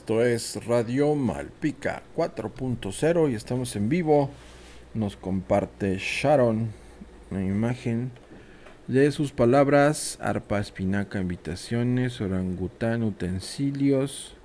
Esto 0.04 0.22
es 0.22 0.66
Radio 0.66 1.14
Malpica 1.14 2.02
4.0 2.14 3.32
y 3.32 3.34
estamos 3.34 3.74
en 3.74 3.88
vivo. 3.88 4.28
Nos 4.92 5.16
comparte 5.16 5.96
Sharon 5.98 6.68
una 7.30 7.42
imagen 7.42 8.10
de 8.86 9.10
sus 9.12 9.32
palabras: 9.32 10.18
arpa, 10.20 10.60
espinaca, 10.60 11.20
invitaciones, 11.20 12.20
orangután, 12.20 13.02
utensilios. 13.02 14.36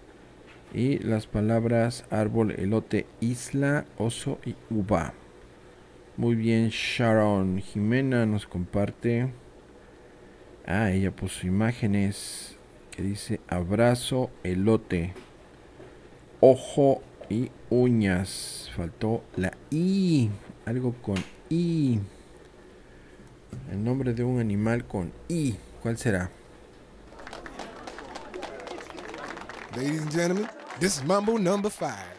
Y 0.73 0.99
las 0.99 1.27
palabras 1.27 2.05
árbol, 2.09 2.51
elote, 2.51 3.05
isla, 3.19 3.83
oso 3.97 4.39
y 4.45 4.55
uva. 4.69 5.11
Muy 6.15 6.35
bien, 6.35 6.69
Sharon. 6.69 7.59
Jimena 7.59 8.25
nos 8.25 8.47
comparte. 8.47 9.27
Ah, 10.65 10.89
ella 10.93 11.11
puso 11.11 11.45
imágenes 11.47 12.55
que 12.91 13.03
dice 13.03 13.41
abrazo, 13.49 14.29
elote, 14.45 15.13
ojo 16.41 17.01
y 17.29 17.51
uñas. 17.69 18.71
Faltó 18.75 19.23
la 19.35 19.53
I, 19.71 20.29
algo 20.65 20.93
con 21.01 21.17
I. 21.49 21.99
El 23.71 23.83
nombre 23.83 24.13
de 24.13 24.23
un 24.23 24.39
animal 24.39 24.85
con 24.85 25.11
I. 25.27 25.55
¿Cuál 25.81 25.97
será? 25.97 26.29
Ladies 29.75 30.01
and 30.01 30.11
gentlemen, 30.11 30.47
this 30.79 30.97
is 30.97 31.03
Mambo 31.03 31.37
number 31.37 31.71
five. 31.71 32.18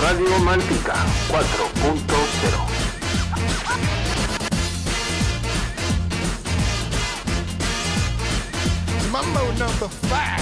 Radio 0.00 0.38
Malpica 0.38 0.94
4.0 1.28 2.88
Mambo 9.12 9.50
number 9.58 9.88
five. 9.88 10.38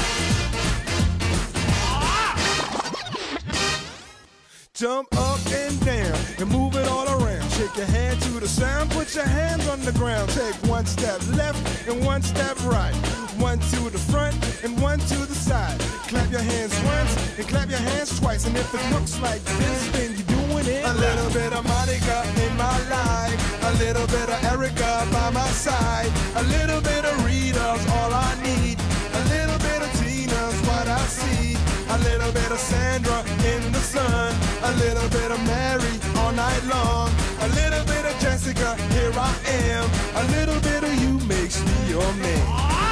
Jump 4.75 5.09
up 5.17 5.41
and 5.47 5.81
down 5.87 6.19
and 6.39 6.51
move 6.51 6.77
it 6.77 6.87
all 6.89 7.09
around. 7.09 7.51
Shake 7.53 7.77
your 7.77 7.87
hand 7.87 8.21
to 8.23 8.41
the 8.41 8.47
sound, 8.49 8.91
put 8.91 9.15
your 9.15 9.25
hands 9.25 9.67
on 9.69 9.81
the 9.81 9.93
ground. 9.93 10.29
Take 10.31 10.55
one 10.69 10.85
step 10.85 11.19
left 11.29 11.89
and 11.89 12.05
one 12.05 12.21
step 12.21 12.63
right. 12.67 13.26
One 13.39 13.59
to 13.59 13.91
the 13.91 13.99
front 13.99 14.35
and 14.65 14.81
one 14.81 14.99
to 14.99 15.19
the 15.27 15.35
side. 15.35 15.79
Clap 16.09 16.31
your 16.31 16.41
hands 16.41 16.75
once 16.85 17.39
and 17.39 17.47
clap 17.47 17.69
your 17.69 17.79
hands 17.79 18.19
twice. 18.19 18.47
And 18.47 18.57
if 18.57 18.73
it 18.75 18.85
looks 18.95 19.21
like 19.21 19.43
this, 19.45 19.89
then 19.93 20.17
you're 20.17 20.41
doing 20.41 20.67
it. 20.67 20.85
A 20.85 20.95
little 20.95 21.31
bit 21.31 21.53
of 21.53 21.65
Monica 21.65 22.25
in 22.45 22.57
my 22.57 22.79
life. 22.89 23.39
A 23.63 23.73
little 23.79 24.07
bit 24.07 24.29
of 24.29 24.45
Erica 24.53 25.07
by 25.13 25.31
my 25.31 25.47
side. 25.49 26.11
A 26.37 26.43
little 26.45 26.81
bit 26.81 27.05
of 27.05 27.25
Rita's 27.25 27.85
all 27.97 28.13
I 28.13 28.33
need. 28.43 28.79
A 29.13 29.23
little 29.29 29.59
bit 29.59 29.81
of 29.85 29.91
Tina's 30.01 30.57
what 30.67 30.89
I 30.89 31.05
see. 31.07 31.57
A 31.91 31.99
little 32.09 32.33
bit 32.33 32.51
of 32.51 32.59
Sandra 32.59 33.21
in 33.53 33.71
the 33.71 33.81
sun. 33.81 34.35
A 34.65 34.73
little 34.81 35.09
bit 35.11 35.31
of 35.31 35.41
Mary 35.45 35.95
all 36.17 36.33
night 36.33 36.65
long. 36.65 37.11
A 37.41 37.49
little 37.49 37.85
bit 37.85 38.05
of 38.07 38.19
Jessica, 38.19 38.75
here 38.97 39.13
I 39.15 39.33
am. 39.71 39.85
A 40.17 40.25
little 40.37 40.61
bit 40.61 40.83
of 40.83 40.95
you 41.03 41.21
makes 41.29 41.63
me 41.63 41.91
your 41.91 42.13
man. 42.15 42.86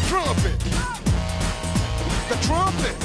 Trumpet. 0.08 0.60
The 2.30 2.36
trumpet. 2.48 2.98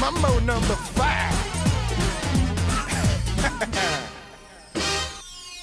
Mambo 0.00 0.38
number 0.38 0.76
five. 0.94 1.34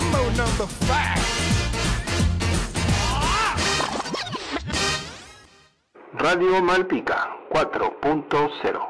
Mambo 0.00 0.18
number 0.36 0.68
five. 0.86 1.24
Radio 6.14 6.62
Malpica 6.62 7.30
4.0 7.50 8.80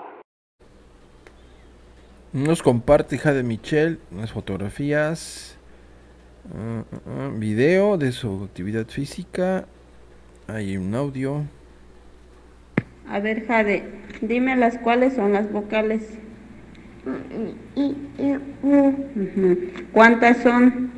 Nos 2.34 2.62
comparte 2.62 3.16
hija 3.16 3.32
de 3.32 3.42
Michelle 3.42 3.98
unas 4.10 4.32
fotografías, 4.32 5.56
video 7.36 7.96
de 7.96 8.12
su 8.12 8.44
actividad 8.44 8.86
física, 8.88 9.64
hay 10.46 10.76
un 10.76 10.94
audio. 10.94 11.44
A 13.08 13.18
ver, 13.20 13.46
Jade, 13.46 14.04
dime 14.20 14.56
las 14.56 14.76
cuáles 14.76 15.14
son 15.14 15.32
las 15.32 15.50
vocales. 15.50 16.02
U, 17.76 17.94
Ujú. 18.62 19.58
¿Cuántas 19.92 20.38
son? 20.38 20.97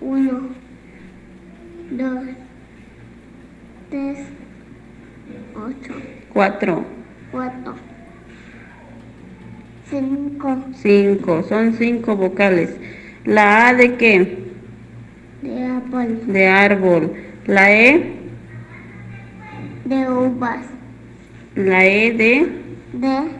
Uno, 0.00 0.40
dos, 1.90 2.24
tres, 3.90 4.18
ocho, 5.54 5.94
Cuatro, 6.32 6.84
cuatro, 7.30 7.74
cinco, 9.88 10.58
cinco, 10.74 11.42
son 11.44 11.72
cinco 11.74 12.16
vocales. 12.16 12.76
¿La 13.24 13.68
A 13.68 13.74
de 13.74 13.96
qué? 13.96 14.38
de 15.42 15.64
árbol, 15.64 16.20
De 16.26 16.46
árbol. 16.46 17.12
¿La 17.46 17.72
E? 17.72 18.12
de 19.84 20.10
uvas, 20.10 20.66
¿La 21.54 21.86
E 21.86 22.12
de? 22.12 22.48
de 22.92 23.30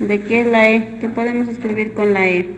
¿De 0.00 0.20
qué 0.22 0.40
es 0.42 0.46
la 0.48 0.70
E? 0.70 0.98
¿Qué 1.00 1.08
podemos 1.08 1.48
escribir 1.48 1.94
con 1.94 2.12
la 2.12 2.28
E? 2.28 2.55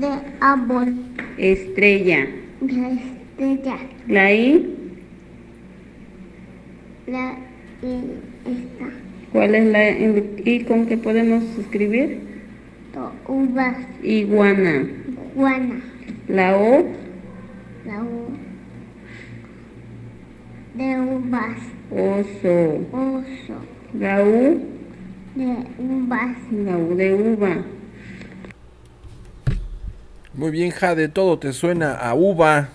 De 0.00 0.08
árbol, 0.40 0.94
Estrella. 1.38 2.26
de 2.60 2.92
estrella, 2.92 3.76
¿La 4.08 4.32
I? 4.32 4.72
la 7.06 7.34
y 7.82 7.94
esta, 8.44 8.84
¿Cuál 9.32 9.54
es 9.54 9.66
la 9.66 9.90
I 9.90 10.64
con 10.66 10.86
que 10.86 10.96
podemos 10.96 11.42
escribir? 11.58 12.20
uvas, 13.28 13.76
Iguana. 14.02 14.86
guana, 15.34 15.80
¿La 16.28 16.56
O? 16.56 16.84
la 17.86 18.02
U, 18.02 18.28
de 20.74 21.00
uvas, 21.00 21.58
Oso. 21.90 22.86
oso, 22.92 23.54
La 23.98 24.22
U? 24.24 24.60
de 25.34 25.56
uvas, 25.78 26.36
La 26.64 26.76
U 26.78 26.94
de 26.96 27.14
uva. 27.14 27.56
Muy 30.36 30.50
bien, 30.50 30.70
Jade, 30.70 31.08
todo 31.08 31.38
te 31.38 31.54
suena 31.54 31.94
a 31.94 32.14
uva. 32.14 32.68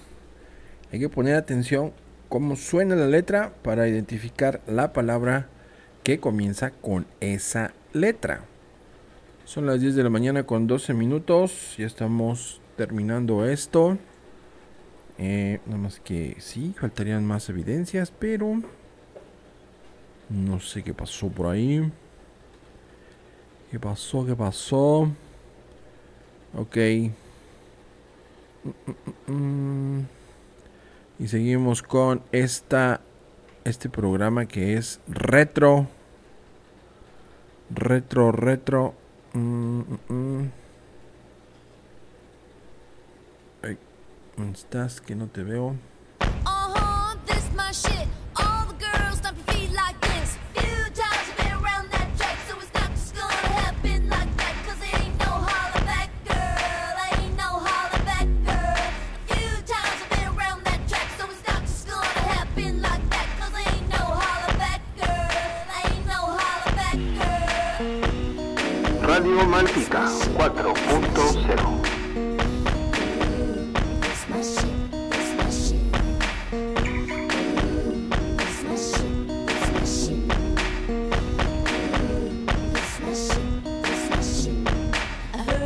Hay 0.91 0.99
que 0.99 1.09
poner 1.09 1.35
atención 1.35 1.93
cómo 2.27 2.55
suena 2.55 2.95
la 2.95 3.05
letra 3.05 3.53
para 3.61 3.87
identificar 3.87 4.61
la 4.65 4.93
palabra 4.93 5.47
que 6.01 6.19
comienza 6.19 6.71
con 6.71 7.05
esa 7.19 7.71
letra. 7.93 8.45
Son 9.45 9.67
las 9.67 9.79
10 9.79 9.93
de 9.93 10.01
la 10.01 10.09
mañana 10.09 10.43
con 10.43 10.65
12 10.65 10.95
minutos. 10.95 11.75
Ya 11.77 11.85
estamos 11.85 12.59
terminando 12.77 13.45
esto. 13.45 13.99
Eh, 15.19 15.59
nada 15.67 15.77
más 15.77 15.99
que 15.99 16.37
sí, 16.39 16.73
faltarían 16.79 17.23
más 17.23 17.47
evidencias, 17.47 18.09
pero 18.09 18.59
no 20.29 20.59
sé 20.59 20.81
qué 20.81 20.95
pasó 20.95 21.27
por 21.27 21.53
ahí. 21.53 21.91
¿Qué 23.69 23.79
pasó? 23.79 24.25
¿Qué 24.25 24.35
pasó? 24.35 25.11
Ok. 26.57 26.77
Y 31.19 31.27
seguimos 31.27 31.81
con 31.81 32.23
esta 32.31 33.01
este 33.63 33.89
programa 33.89 34.47
que 34.47 34.75
es 34.75 34.99
retro 35.07 35.87
retro 37.69 38.31
retro 38.31 38.95
Mm, 39.33 39.79
mm, 39.79 39.99
mm. 40.09 40.51
¿dónde 44.35 44.57
estás? 44.57 44.99
Que 44.99 45.15
no 45.15 45.27
te 45.27 45.43
veo. 45.43 45.67
Uh-huh, 45.67 46.81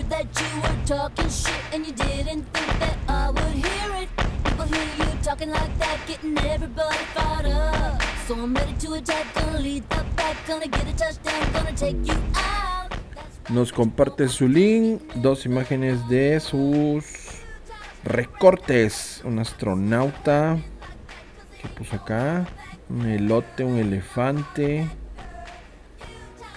that 0.10 0.28
you 0.40 0.62
were 0.62 0.86
talking 0.86 1.30
shit 1.30 1.62
and 1.74 1.86
you 1.86 1.92
didn't 1.92 2.44
think 2.54 2.80
that 2.80 2.98
I 3.08 3.30
would 3.30 3.56
hear 3.66 3.96
it. 4.02 4.10
People 4.44 4.66
hear 4.66 4.86
you 4.98 5.18
talking 5.24 5.50
like 5.50 5.78
that, 5.80 6.00
getting 6.08 6.38
everybody 6.38 7.04
fired 7.14 7.48
up. 7.48 8.02
So 8.28 8.36
I'm 8.36 8.54
ready 8.54 8.74
to 8.74 8.94
attack, 8.94 9.34
gonna 9.34 9.60
lead 9.60 9.90
the 9.90 10.06
pack, 10.16 10.38
gonna 10.48 10.68
get 10.68 10.88
a 10.88 10.96
touchdown, 10.96 11.54
gonna 11.54 11.74
take 11.74 11.98
you 12.08 12.16
out. 12.36 12.75
Nos 13.50 13.72
comparte 13.72 14.28
su 14.28 14.48
link, 14.48 15.02
dos 15.16 15.46
imágenes 15.46 16.08
de 16.10 16.40
sus 16.40 17.06
recortes. 18.04 19.22
Un 19.24 19.40
astronauta 19.40 20.58
que 21.62 21.68
puso 21.70 21.96
acá, 21.98 22.46
un 22.90 23.06
elote, 23.06 23.64
un 23.64 23.78
elefante, 23.78 24.88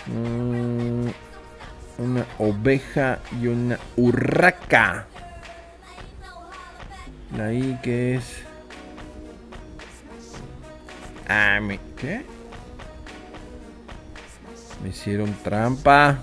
mm, 0.07 1.09
una 1.99 2.27
oveja 2.39 3.19
y 3.41 3.49
una 3.49 3.79
urraca. 3.97 5.07
La 7.37 7.53
I 7.53 7.79
que 7.83 8.15
es 8.15 8.49
Ah, 11.29 11.61
me... 11.61 11.79
¿Qué? 11.97 12.25
Me 14.83 14.89
hicieron 14.89 15.35
trampa. 15.45 16.19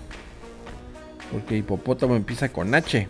Porque 1.36 1.58
hipopótamo 1.58 2.16
empieza 2.16 2.48
con 2.48 2.74
H. 2.74 3.10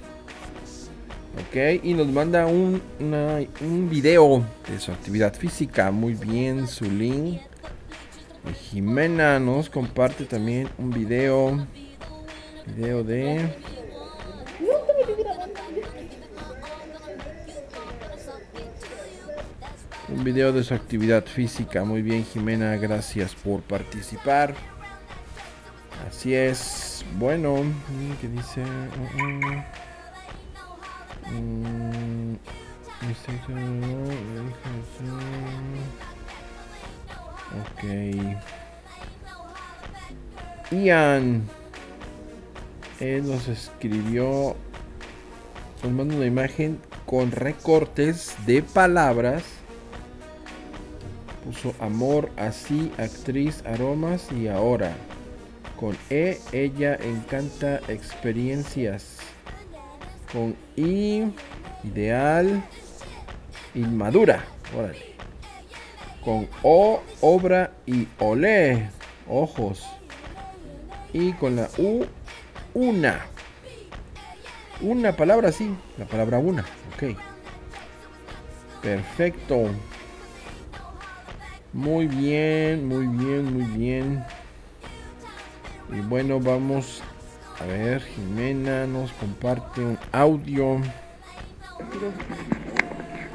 Ok, 1.36 1.84
y 1.84 1.94
nos 1.94 2.08
manda 2.08 2.48
un, 2.48 2.82
un 3.00 3.88
video 3.88 4.44
de 4.68 4.80
su 4.80 4.92
actividad 4.92 5.36
física. 5.36 5.92
Muy 5.92 6.16
bien, 6.16 6.68
su 6.68 6.86
Jimena 8.72 9.40
nos 9.40 9.70
comparte 9.70 10.26
también 10.26 10.68
un 10.80 10.90
video. 10.90 11.68
Video 12.66 13.04
de... 13.04 13.48
Un 20.10 20.24
video 20.24 20.52
de 20.52 20.64
su 20.64 20.74
actividad 20.74 21.26
física. 21.26 21.84
Muy 21.84 22.02
bien, 22.02 22.26
Jimena, 22.26 22.76
gracias 22.78 23.36
por 23.36 23.62
participar. 23.62 24.56
Así 26.08 26.34
es. 26.34 27.06
Bueno, 27.18 27.58
¿qué 28.22 28.28
dice? 28.28 28.64
Mm, 28.64 29.46
mm. 29.46 29.66
Mm, 31.32 32.38
mistake, 33.08 33.42
Ok. 37.62 37.84
Ian. 40.72 41.44
Él 43.00 43.28
nos 43.28 43.48
escribió. 43.48 44.56
Nos 45.84 46.16
una 46.16 46.26
imagen 46.26 46.80
con 47.06 47.32
recortes 47.32 48.36
de 48.46 48.62
palabras. 48.62 49.44
Puso 51.44 51.76
amor, 51.80 52.32
así, 52.38 52.92
actriz, 52.98 53.64
aromas 53.66 54.32
y 54.32 54.48
ahora. 54.48 54.96
Con 55.80 55.98
E, 56.10 56.40
ella 56.52 56.96
encanta 56.96 57.82
experiencias. 57.88 59.18
Con 60.32 60.56
I, 60.76 61.26
ideal, 61.84 62.64
inmadura. 63.74 64.46
Órale. 64.78 65.16
Con 66.24 66.48
O, 66.64 67.02
obra 67.22 67.72
y 67.86 68.08
olé, 68.20 68.90
ojos. 69.30 69.86
Y 71.14 71.34
con 71.34 71.56
la 71.56 71.70
U, 71.78 72.06
una. 72.74 73.26
Una 74.82 75.16
palabra, 75.16 75.52
sí. 75.52 75.74
La 75.98 76.06
palabra 76.06 76.40
una. 76.40 76.64
Ok. 76.94 77.18
Perfecto. 78.82 79.70
Muy 81.74 82.08
bien, 82.08 82.88
muy 82.88 83.08
bien, 83.08 83.54
muy 83.54 83.78
bien. 83.78 84.24
Y 85.92 86.00
bueno, 86.02 86.40
vamos 86.40 87.02
a 87.60 87.66
ver. 87.66 88.02
Jimena 88.02 88.86
nos 88.88 89.12
comparte 89.14 89.82
un 89.82 89.98
audio. 90.12 90.82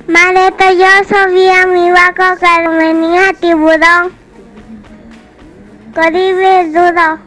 Mareta, 0.07 0.73
yo 0.73 1.09
sabía 1.09 1.67
mi 1.67 1.91
vaca 1.91 2.37
que 2.37 2.69
venía 2.69 3.33
tiburón. 3.41 4.13
Caribe 5.95 6.69
duro. 6.69 7.19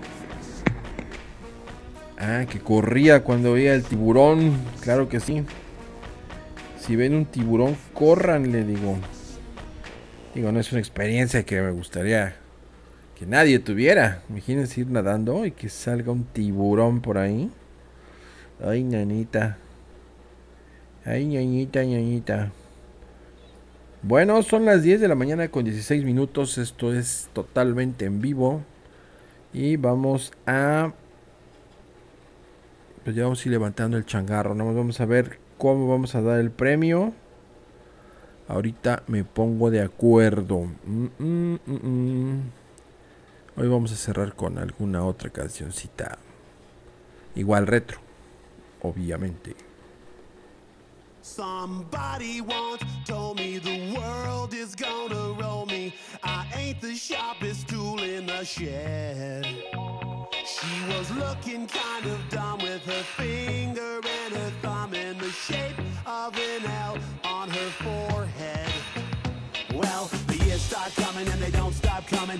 Ah, 2.18 2.45
que 2.50 2.60
corría 2.60 3.24
cuando 3.24 3.54
veía 3.54 3.74
el 3.74 3.84
tiburón. 3.84 4.58
Claro 4.82 5.10
que 5.10 5.20
sí. 5.20 5.45
Si 6.80 6.95
ven 6.95 7.16
un 7.16 7.26
tiburón, 7.26 7.78
corran, 7.94 8.52
le 8.52 8.64
digo. 8.64 8.98
Digo, 10.36 10.52
no 10.52 10.60
es 10.60 10.72
una 10.72 10.80
experiencia 10.80 11.44
que 11.44 11.62
me 11.62 11.72
gustaría 11.72 12.36
que 13.24 13.30
nadie 13.30 13.60
tuviera. 13.60 14.22
Imagínense 14.30 14.82
ir 14.82 14.88
nadando 14.88 15.45
y 15.45 15.52
que 15.52 15.70
salga 15.70 16.12
un 16.12 16.26
tiburón 16.26 17.00
por 17.00 17.18
ahí. 17.18 17.50
Ay, 18.62 18.84
ñañita. 18.84 19.58
Ay, 21.06 21.26
ñañita, 21.26 21.86
ñañita. 21.86 22.52
Bueno, 24.02 24.44
son 24.44 24.66
las 24.66 24.84
10 24.84 25.00
de 25.00 25.08
la 25.08 25.16
mañana 25.16 25.48
con 25.48 25.64
16 25.64 26.04
minutos. 26.04 26.58
Esto 26.58 26.94
es 26.94 27.30
totalmente 27.32 28.04
en 28.04 28.20
vivo. 28.20 28.62
Y 29.54 29.78
vamos 29.78 30.34
a... 30.45 30.91
Pues 33.06 33.16
ya 33.16 33.24
vamos 33.24 33.40
a 33.40 33.48
ir 33.48 33.54
levantando 33.54 33.95
el 33.95 34.06
changarro. 34.06 34.54
Nada 34.54 34.74
vamos 34.74 35.00
a 35.00 35.06
ver 35.06 35.40
cómo 35.58 35.88
vamos 35.88 36.14
a 36.16 36.22
dar 36.22 36.41
el 36.41 36.52
premio. 36.52 37.14
Ahorita 38.50 39.04
me 39.08 39.24
pongo 39.24 39.72
de 39.72 39.82
acuerdo. 39.82 40.68
Mm, 40.86 41.08
mm, 41.20 41.60
mm. 41.66 42.62
Hoy 43.55 43.67
vamos 43.67 43.91
a 43.91 43.95
cerrar 43.95 44.35
con 44.35 44.57
alguna 44.57 45.05
otra 45.05 45.30
cancioncita. 45.30 46.17
Igual 47.35 47.67
retro. 47.67 47.99
Obviamente. 48.81 49.55
Somebody 51.21 52.41
once 52.41 52.84
told 53.05 53.38
me 53.38 53.59
the 53.59 53.95
world 53.95 54.55
is 54.55 54.75
gonna 54.75 55.39
roll 55.39 55.67
me. 55.67 55.93
I 56.23 56.47
ain't 56.55 56.81
the 56.81 56.95
sharpest 56.95 57.67
tool 57.67 58.01
in 58.01 58.25
the 58.25 58.43
shed. 58.43 59.45
She 59.45 60.85
was 60.89 61.11
looking 61.11 61.67
kind 61.67 62.05
of 62.07 62.19
dumb 62.30 62.57
with 62.57 62.84
her 62.85 63.03
finger 63.15 64.01
and 64.03 64.34
her 64.35 64.51
thumb 64.63 64.95
in 64.95 65.17
the 65.19 65.30
shape 65.30 65.77
of 66.07 66.35
an 66.35 66.65
L 66.65 66.97
on 67.23 67.49
her 67.49 67.69
forehead. 67.84 68.73
Well, 69.73 70.09
the 70.27 70.38
years 70.43 70.61
start 70.61 70.91
coming 70.95 71.27
and 71.27 71.39
they 71.39 71.51
don't 71.51 71.73
stop 71.73 72.07
coming. 72.07 72.39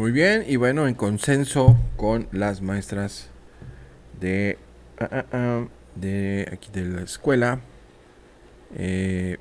Muy 0.00 0.12
bien, 0.12 0.46
y 0.48 0.56
bueno, 0.56 0.88
en 0.88 0.94
consenso 0.94 1.76
con 1.98 2.26
las 2.32 2.62
maestras 2.62 3.28
de, 4.18 4.56
ah, 4.98 5.08
ah, 5.12 5.24
ah, 5.30 5.64
de 5.94 6.48
aquí 6.50 6.70
de 6.72 6.86
la 6.86 7.02
escuela, 7.02 7.60
eh, 8.76 9.36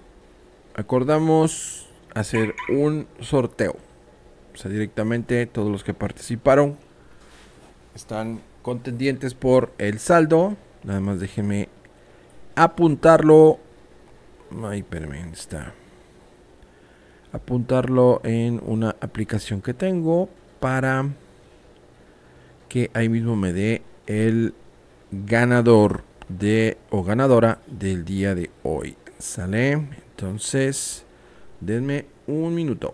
acordamos 0.76 1.88
hacer 2.14 2.56
un 2.68 3.08
sorteo. 3.22 3.78
O 4.54 4.58
sea, 4.58 4.70
directamente 4.70 5.46
todos 5.46 5.72
los 5.72 5.86
que 5.86 5.94
participaron 5.94 6.76
están 7.96 8.42
contendientes 8.62 9.36
por 9.36 9.72
el 9.78 9.98
saldo. 9.98 10.58
Nada 10.84 11.00
más 11.00 11.22
déjenme 11.22 11.70
apuntarlo. 12.56 13.60
Ay, 14.66 14.80
espérame, 14.80 15.22
¿dónde 15.22 15.38
está? 15.38 15.74
Apuntarlo 17.32 18.20
en 18.26 18.62
una 18.66 18.98
aplicación 19.00 19.62
que 19.62 19.74
tengo 19.74 20.28
para 20.60 21.10
que 22.68 22.92
ahí 22.94 23.10
mismo 23.10 23.36
me 23.36 23.54
dé 23.54 23.82
el 24.08 24.54
ganador 25.12 26.04
de 26.28 26.78
o 26.90 27.04
ganadora 27.04 27.60
del 27.68 28.06
día 28.06 28.36
de 28.36 28.52
hoy. 28.64 28.96
¿Sale? 29.18 29.72
Entonces, 29.72 31.06
denme 31.60 32.06
un 32.28 32.54
minuto. 32.54 32.94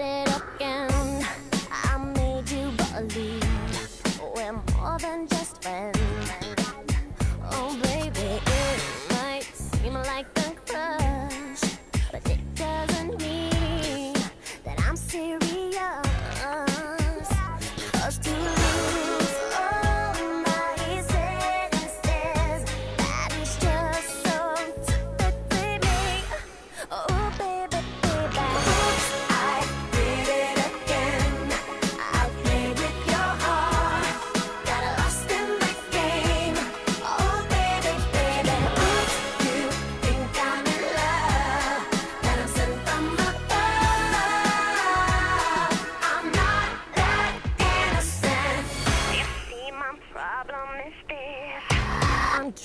It 0.00 0.25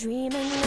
dreaming 0.01 0.60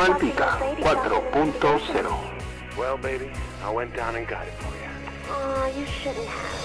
Malpica 0.00 0.56
4.0. 0.80 2.78
Well, 2.78 2.96
baby, 2.96 3.30
I 3.62 3.70
went 3.70 3.94
down 3.94 4.16
and 4.16 4.26
got 4.26 4.46
it 4.46 4.54
for 4.54 4.74
you. 4.74 4.88
Oh, 5.28 5.70
you 5.76 5.84
shouldn't 5.84 6.26
have. 6.26 6.59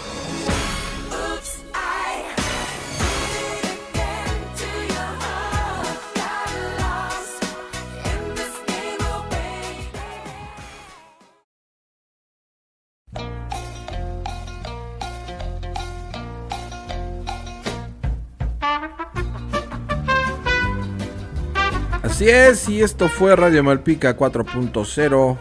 Así 22.25 22.33
es, 22.33 22.69
y 22.69 22.81
esto 22.81 23.07
fue 23.07 23.35
Radio 23.35 23.63
Malpica 23.63 24.17
4.0. 24.17 25.37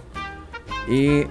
Y 0.87 1.27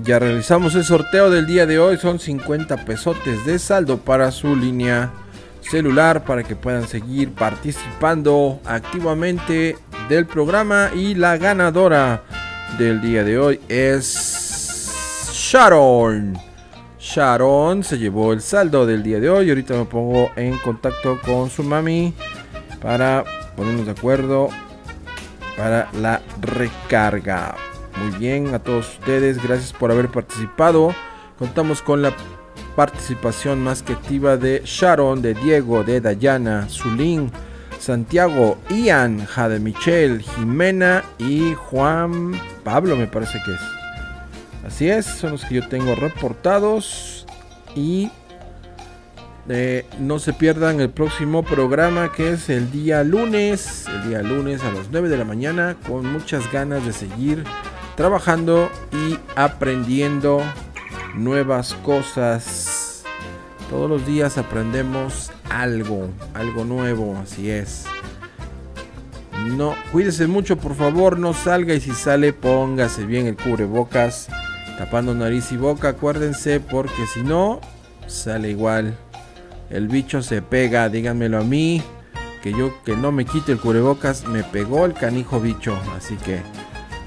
ya 0.00 0.18
realizamos 0.18 0.74
el 0.74 0.82
sorteo 0.82 1.30
del 1.30 1.46
día 1.46 1.64
de 1.64 1.78
hoy. 1.78 1.96
Son 1.96 2.18
50 2.18 2.84
pesotes 2.84 3.46
de 3.46 3.60
saldo 3.60 3.98
para 3.98 4.32
su 4.32 4.56
línea 4.56 5.12
celular 5.60 6.24
para 6.24 6.42
que 6.42 6.56
puedan 6.56 6.88
seguir 6.88 7.32
participando 7.32 8.58
activamente 8.64 9.76
del 10.08 10.26
programa. 10.26 10.90
Y 10.92 11.14
la 11.14 11.36
ganadora 11.36 12.24
del 12.76 13.00
día 13.00 13.22
de 13.22 13.38
hoy 13.38 13.60
es 13.68 15.30
Sharon. 15.32 16.36
Sharon 16.98 17.84
se 17.84 17.96
llevó 17.96 18.32
el 18.32 18.40
saldo 18.40 18.86
del 18.86 19.04
día 19.04 19.20
de 19.20 19.30
hoy. 19.30 19.50
Ahorita 19.50 19.74
me 19.74 19.84
pongo 19.84 20.32
en 20.34 20.58
contacto 20.58 21.20
con 21.24 21.48
su 21.48 21.62
mami 21.62 22.12
para 22.82 23.22
ponernos 23.54 23.86
de 23.86 23.92
acuerdo 23.92 24.48
para 25.60 25.90
la 25.92 26.22
recarga. 26.40 27.54
Muy 27.98 28.18
bien, 28.18 28.54
a 28.54 28.60
todos 28.60 28.94
ustedes, 28.98 29.42
gracias 29.42 29.74
por 29.74 29.90
haber 29.90 30.08
participado. 30.08 30.94
Contamos 31.38 31.82
con 31.82 32.00
la 32.00 32.14
participación 32.76 33.62
más 33.62 33.82
que 33.82 33.92
activa 33.92 34.38
de 34.38 34.62
Sharon, 34.64 35.20
de 35.20 35.34
Diego, 35.34 35.84
de 35.84 36.00
Dayana, 36.00 36.66
Zulín, 36.70 37.30
Santiago, 37.78 38.56
Ian, 38.70 39.26
Jade 39.26 39.60
Michel, 39.60 40.22
Jimena 40.22 41.04
y 41.18 41.52
Juan 41.52 42.32
Pablo 42.64 42.96
me 42.96 43.06
parece 43.06 43.38
que 43.44 43.52
es. 43.52 43.60
Así 44.66 44.88
es, 44.88 45.04
son 45.04 45.32
los 45.32 45.44
que 45.44 45.56
yo 45.56 45.68
tengo 45.68 45.94
reportados 45.94 47.26
y 47.74 48.10
no 49.98 50.18
se 50.18 50.32
pierdan 50.32 50.80
el 50.80 50.90
próximo 50.90 51.42
programa 51.42 52.12
que 52.12 52.30
es 52.32 52.48
el 52.48 52.70
día 52.70 53.02
lunes, 53.02 53.86
el 53.88 54.08
día 54.08 54.22
lunes 54.22 54.62
a 54.62 54.70
las 54.70 54.88
9 54.90 55.08
de 55.08 55.16
la 55.16 55.24
mañana 55.24 55.76
con 55.86 56.06
muchas 56.06 56.50
ganas 56.52 56.84
de 56.86 56.92
seguir 56.92 57.44
trabajando 57.96 58.70
y 58.92 59.18
aprendiendo 59.36 60.42
nuevas 61.14 61.74
cosas. 61.74 63.02
Todos 63.68 63.90
los 63.90 64.06
días 64.06 64.38
aprendemos 64.38 65.30
algo, 65.48 66.10
algo 66.34 66.64
nuevo, 66.64 67.16
así 67.22 67.50
es. 67.50 67.86
No, 69.56 69.74
cuídese 69.90 70.26
mucho, 70.26 70.56
por 70.58 70.74
favor, 70.74 71.18
no 71.18 71.32
salga 71.34 71.74
y 71.74 71.80
si 71.80 71.92
sale, 71.92 72.32
póngase 72.32 73.04
bien 73.04 73.26
el 73.26 73.36
cubrebocas, 73.36 74.28
tapando 74.78 75.14
nariz 75.14 75.50
y 75.50 75.56
boca, 75.56 75.90
acuérdense, 75.90 76.60
porque 76.60 77.06
si 77.12 77.22
no, 77.22 77.60
sale 78.06 78.50
igual. 78.50 78.96
El 79.70 79.86
bicho 79.86 80.20
se 80.20 80.42
pega, 80.42 80.88
díganmelo 80.88 81.38
a 81.38 81.44
mí, 81.44 81.82
que 82.42 82.52
yo 82.52 82.82
que 82.84 82.96
no 82.96 83.12
me 83.12 83.24
quite 83.24 83.52
el 83.52 83.60
cubrebocas, 83.60 84.26
me 84.26 84.42
pegó 84.42 84.84
el 84.84 84.94
canijo 84.94 85.40
bicho, 85.40 85.78
así 85.96 86.16
que 86.16 86.42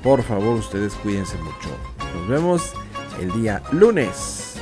por 0.02 0.24
favor 0.24 0.58
ustedes 0.58 0.94
cuídense 0.96 1.38
mucho. 1.38 1.70
Nos 2.16 2.28
vemos 2.28 2.74
el 3.20 3.32
día 3.34 3.62
lunes 3.72 4.56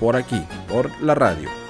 por 0.00 0.16
aquí, 0.16 0.42
por 0.68 0.90
la 1.00 1.14
radio. 1.14 1.65